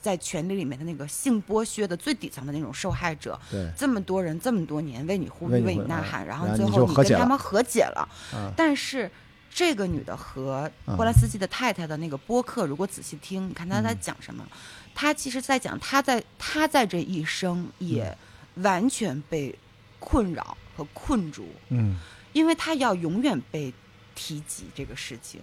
[0.07, 9.11] 在权力里面的那个性剥削的最底层的那种受害者，对，这么多人这么多年为你呼吁、为为你呐喊，然后最后你跟他们和解了，啊但是。
[9.49, 14.45] 这个女的和啊波兰斯基的太太的那个播客，如果仔细听，你看她在嗯讲什么？
[14.93, 18.15] 她其实在讲她在她在这一生也
[18.57, 19.57] 完全被
[19.97, 21.97] 困扰和困住，嗯。
[22.33, 23.73] 因为她要永远被
[24.13, 25.41] 提及这个事情，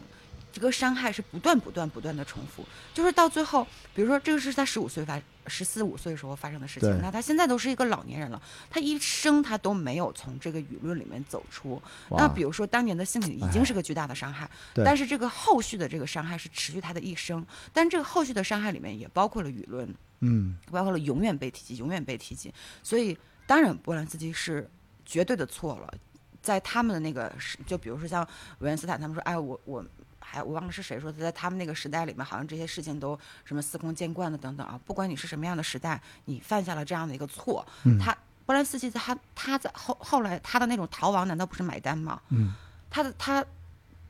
[0.55, 8.41] 这个伤害是不断不断不断的重复，就是到最后，比如说这个是他十五岁发十四五岁的时候发生的事情，那他现在都是一个老年人了，
[8.71, 11.83] 他一生他都没有从这个舆论里面走出。
[12.11, 22.55] 那比如说当年的性侵已经是个巨大的伤害，但是这个后续的这个伤害是持续他的一生，但这个后续的伤害里面也包括了舆论，嗯包括了永远被提及，永远被提及。
[22.81, 24.71] 所以当然波兰斯基是
[25.05, 25.93] 绝对的错了，
[26.41, 28.25] 在他们的那个时，就比如说像
[28.61, 29.85] 维恩斯坦他们说，哎，我我。
[30.25, 34.81] 还我忘了是谁说的，在他们那个时代里面，好像这些事情都什么司空见惯的等等啊。
[34.87, 38.17] 不管你是什么样的时代，你犯下了这样的一个错，嗯他
[38.47, 42.21] 波兰斯基他他在后后来他的那种逃亡，难道不是买单吗？
[42.31, 42.53] 嗯，
[42.91, 43.45] 他的他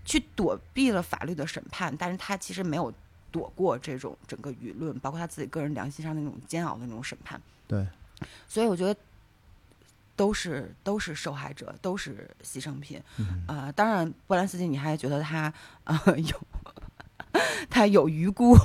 [0.04, 2.92] 去躲避了法律的审判，但是他其实没有
[3.30, 7.40] 躲过这种整个舆论，包括他自己个人良心上的那种煎熬的那种审判。
[7.66, 7.86] 对，
[8.48, 8.96] 所以我觉得
[10.16, 12.98] 都是都是受害者，都是牺牲品。
[13.46, 15.52] 啊呃，当然，波兰斯基你还觉得他
[15.84, 16.40] 呃有
[17.70, 18.56] 他有余辜，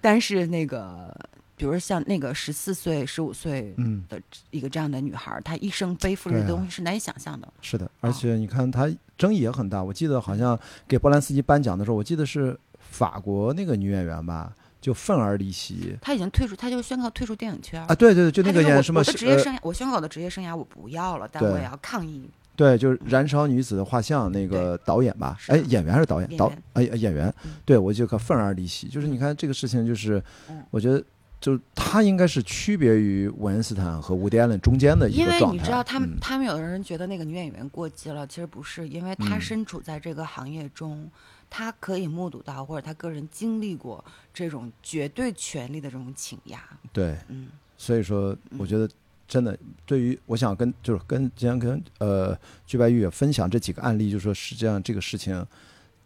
[0.00, 1.14] 但是那个。
[1.58, 7.50] 比如说像那个十四岁、十五岁嗯的一个这样的女孩儿，她一生背负着的东西是难以想象的。
[7.62, 8.86] 是的，而且你看她
[9.16, 9.82] 争议也很大。
[9.82, 14.52] 我记得好像给波兰斯基颁奖的时候，我记得是法国那个女演员吧，
[14.86, 22.30] 就愤而离席他已经退出，他就宣告退出电影圈儿啊，对对对，就那个演什么我的职业呃生涯，我宣告我的职业生涯我不要了，但我也要抗议。
[22.54, 26.36] 对，就是《燃烧女子的画像》那个导演吧，哎，演员还是导演？
[26.36, 28.86] 导哎演员嗯，对我就可愤而离席。
[28.86, 31.02] 就是你看这个事情，就是嗯我觉得。
[31.38, 35.38] 就是他应该是区别于韦恩斯坦和伍迪·艾伦中间的一个状态。
[35.40, 41.08] 因为你知道，他们、嗯他们有的人觉得那个女演员过激了，其实不是，因为她嗯身处在这个行业中，
[41.48, 46.58] 她可以目睹到或者他个人经历过这种绝对权力的这种倾轧。
[46.92, 48.88] 对，嗯所以说我觉得
[49.28, 55.46] 真的对于我想跟就是跟今天跟呃鞠白玉也分享这几个案例，就是说实际上这个事情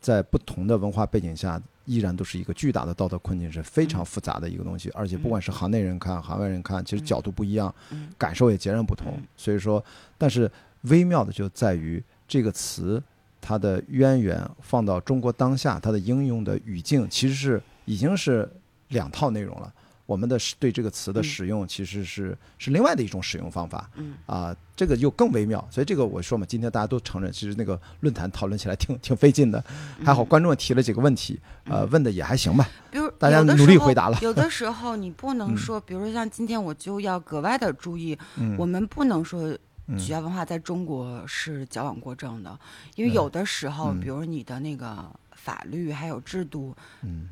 [0.00, 4.90] 在不同的文化背景下，依然都是一个巨大的道德困境，是非常复杂的一个东西。
[4.90, 9.22] 而且不管是行内人看、行外人看，其实角度不一样，嗯感受也截然不同嗯。
[9.36, 9.84] 所以说，
[10.16, 10.50] 但是
[10.82, 13.02] 微妙的就在于这个词
[13.40, 18.48] 它的渊源放到中国当下，它的应用的语境其实是已经是
[18.88, 19.72] 两套内容了。
[20.06, 25.64] 我们的使对这个词的嗯使用其实是是另外的一种使用方法嗯啊，这个又更微妙。
[25.70, 29.64] 所以这个我说嘛，今天大家都承认，其实那个论坛讨论起来挺挺费劲的。
[30.04, 32.68] 还好观众提了几个问题，呃，问的也还行吧。
[32.90, 39.58] 比如大家努力回答了有的时候你不能嗯说，比如说像今天我就要格外的注意，嗯我们不能说嗯
[39.98, 42.58] 曲家文化在中国是矫枉过正的，
[42.94, 44.00] 因为有的时候，嗯。
[44.00, 47.28] 比如你的那个法律还有制度，嗯，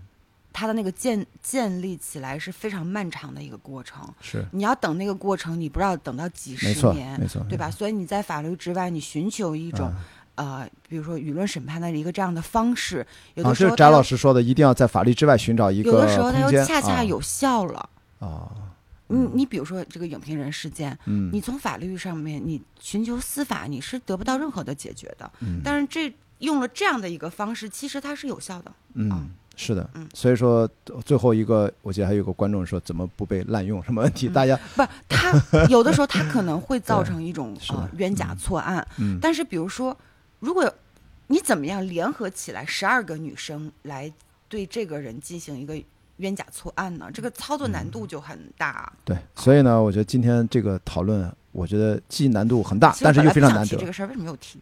[0.53, 4.09] 它的那个建建立起来是非常漫长的一个过程。
[4.21, 4.45] 是。
[4.53, 7.71] 你要等那个过程，你不知道等到几，十年，没错，对吧？
[7.71, 9.93] 所以你在法律之外，你寻求一种、
[10.35, 17.05] 呃，比如说舆论审判的一个这样的方式，有啊，的时候这是翟老师说的，一定要在法律之外寻找一个有的时候它又恰恰啊。
[17.05, 17.89] 有效了。
[18.19, 18.51] 啊，
[19.09, 25.31] 你你比如说这个影评人事件，嗯，你从法律上面你寻求司法，你是得不到任何的解决的。
[25.41, 28.73] 嗯但是这用了这样的一个方式，其实它是有效的。
[28.95, 30.69] 嗯，是的嗯，所以说
[31.05, 34.29] 最后一个，我记得还有个观众说怎么不被滥用，什么问题？
[34.29, 35.33] 大家不，他
[35.69, 38.87] 有的时候他可能会造成一种呃冤假错案。
[38.99, 39.97] 嗯但是比如说，
[40.39, 40.73] 如果
[41.27, 44.13] 你怎么样联合起来十二个女生来
[44.49, 45.77] 对这个人进行一个
[46.19, 47.11] 冤假错案呢？
[47.13, 48.93] 这个操作难度就很大。
[49.05, 53.87] 对，所以呢，我觉得今天这个讨论，我觉得既难度很大但是又非常难得这。
[53.87, 54.61] 个事儿，为什么又提？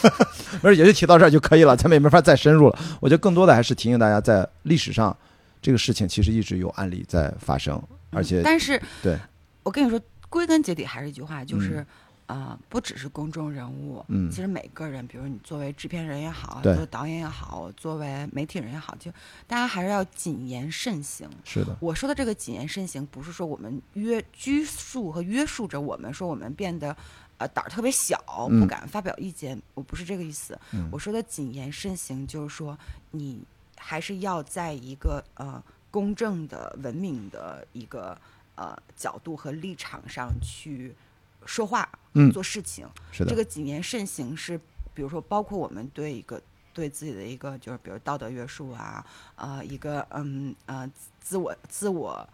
[0.62, 2.78] 不是，也就提到这儿就可以了，咱们也没法再深入了。
[3.00, 5.16] 我觉得更多的还是提醒大家，在历史上，
[5.60, 9.18] 这个事情其实一直有案例在发生，而且嗯但是对，
[9.62, 11.84] 我跟你说，归根结底还是一句话，就是。
[12.28, 19.10] 啊、不只是公众人物，嗯其实每个人，比如你作为制片人也好，对作为导演也好，作为媒体人也好，就
[19.46, 21.26] 大家还是要谨言慎行。
[21.42, 26.94] 是的，我说的这个谨言慎行，不是说我们约拘束和约束着我们，说我们变得
[27.38, 29.58] 呃胆儿特别小，嗯不敢发表意见。
[29.72, 30.58] 我不是这个意思。
[30.72, 32.78] 嗯我说的谨言慎行，就是说
[33.10, 33.42] 你
[33.78, 38.14] 还是要在一个呃公正的、文明的一个
[38.54, 40.94] 呃角度和立场上去
[41.48, 42.86] 说话、嗯做事情。
[43.10, 44.60] 是的，这个谨言慎行是，
[44.92, 46.40] 比如说包括我们对一个
[46.74, 49.04] 对自己的一个就是比如道德约束啊，
[49.36, 50.88] 呃，一个嗯呃
[51.18, 52.28] 自我自我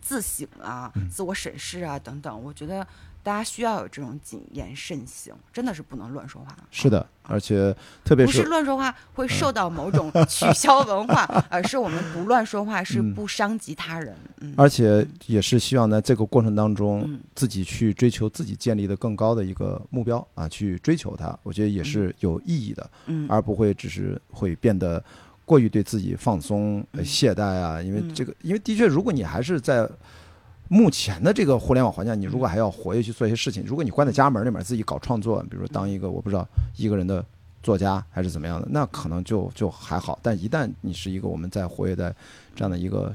[0.00, 2.42] 自省啊、嗯自我审视啊等等。
[2.42, 2.86] 我觉得
[3.22, 6.56] 大家需要有这种谨言慎行，真的是不能乱说话。
[6.70, 14.16] 是的，而且特别是不是是乱说话会受到某种 取消文化，而是我们不乱说话，是嗯不伤及他人。
[14.40, 25.02] 嗯，而且也是希望在这个过程当中嗯，自己去追求自己建立的更高的一个目标啊，去追求它，我觉得也是有意义的，嗯而不会只是会变得
[25.44, 27.82] 过于对自己放松、懈怠啊。
[27.82, 29.88] 因为嗯这个，因为的确，如果你还是在
[30.72, 37.24] 目前的这个互联网环境，你如果还要活跃去做一些事情，如果你关在家门里面自己搞创作，比如说当一个我不知道一个人的
[37.60, 40.16] 作家还是怎么样的，那可能就就还好。
[40.22, 42.14] 但一旦你是一个我们在活跃在
[42.54, 43.12] 这样的一个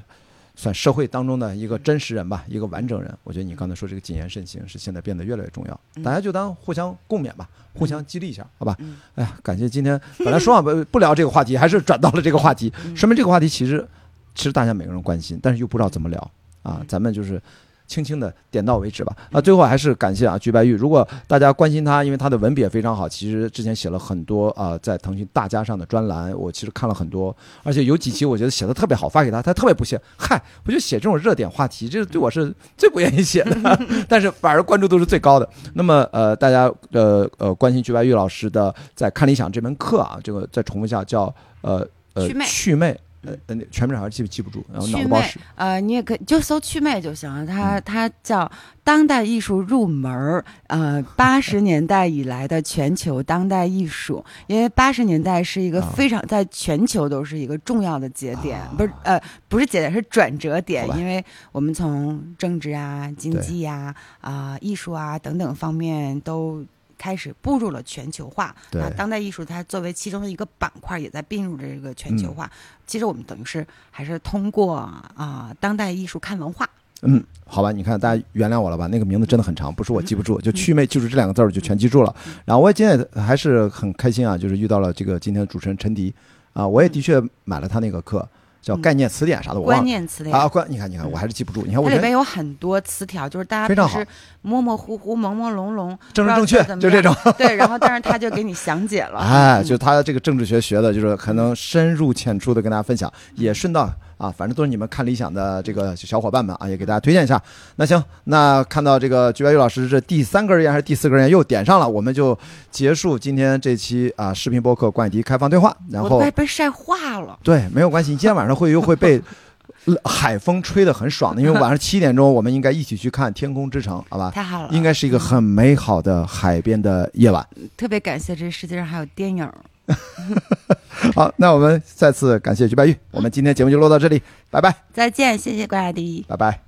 [0.57, 6.03] 算社会当中的一个真实人吧，一个完整人，我觉得你刚才说这个谨言慎行是现在变得越来越重要，嗯。
[6.03, 8.75] 大家就当互相共勉吧，互相激励一下，好吧？
[8.79, 12.93] 嗯哎呀，感谢今天本来说话不 不聊这个话题，还是转到了这个话题，嗯。
[12.93, 13.87] 说明这个话题其实
[14.33, 16.31] 其实大家每个人关心，但是又不知道怎么聊
[16.65, 17.41] 啊，嗯咱们就是。
[17.87, 19.15] 轻轻的点到为止吧。
[19.31, 20.73] 啊，最后还是感谢啊，鞠白玉。
[20.73, 30.01] 如果大家关心他，因为他的文笔也非常好，其实之前写了很多啊、在腾讯大家上的专栏，我其实看了很多，而且有几期我觉得写的特别好，发给他，他特别不屑。
[30.17, 33.79] 嗨，我就写这种热点话题，这对我是最不愿意写的，
[34.09, 35.47] 但是反而关注度是最高的。
[35.75, 41.31] 那么呃，大家呃呃关心鞠白玉老师的在看理想这门课啊，这个再重复一下，叫
[41.61, 42.99] 呃呃祛魅祛魅。
[43.25, 45.39] 呃，呃那全名好像记不记不住，然后脑子不好使。
[45.55, 47.43] 呃，你也可以就搜祛魅就行了。
[47.43, 48.51] 嗯它它叫
[48.83, 54.23] 当代艺术入门儿，呃，八十 年代以来的全球当代艺术。
[54.47, 66.63] 因为八十年代是一个啊非常在全球都是一个重要的节点，啊不是呃不是节点是转折点因为我们从政治啊、经济呀、啊、艺术啊等等方面都。
[66.97, 72.49] 开始步入了全球化，对那当代艺术它作为其中的一个板块，也在并入这个全球化。
[72.87, 76.69] 其实我们等于是还是通过啊、当代艺术看文化。
[77.01, 78.87] 嗯，好吧，你看大家原谅我了吧？
[78.87, 82.15] 那个名字真的很长，不是我记不住，就祛魅记住这两个字儿就全记住了。
[82.45, 86.13] 然后我也今天还是很开心啊，就是遇到了这个今天的主持人陈迪
[86.53, 88.27] 啊，我也的确买了他那个课，
[88.65, 90.47] 叫概念词典啥的，我忘关了键词典，啊。
[90.47, 91.63] 关，你看你看，我还是记不住。
[91.67, 94.07] 你看我这它里边有很多词条，就是大家非常好平时
[94.41, 97.15] 模模糊糊、朦朦胧胧，正正正确就这种。
[97.37, 99.19] 对，然后但是他就给你详解了。
[99.19, 103.87] 哎，嗯就他这个政治学学的，就是可能深入浅出的跟大家分享，也顺道
[104.17, 107.41] 啊，反正都是你们看理想的这个小伙伴们啊，也给大家推荐一下。
[107.75, 112.37] 那行，那看到这个鞠白玉老师这第三根烟还是第四根烟又点上了，我们就
[112.71, 115.75] 结束今天这期啊视频播客关迪开放对话。
[115.89, 117.37] 然我后被被晒化了。
[117.43, 119.21] 对，没有关系，你今天晚上会又会被
[120.05, 124.31] 海风吹得很爽的，因为晚上七点钟我们应该一起去看《天空之城》，好吧？
[124.31, 127.45] 太好了，应该是一个很美好的海边的夜晚。
[127.77, 129.47] 特别感谢这世界上还有电影。
[131.13, 134.73] 好那我们再次感谢徐白玉我们今天节目就录到这里拜拜。
[134.93, 136.61] 再见谢谢乖阿弟拜拜。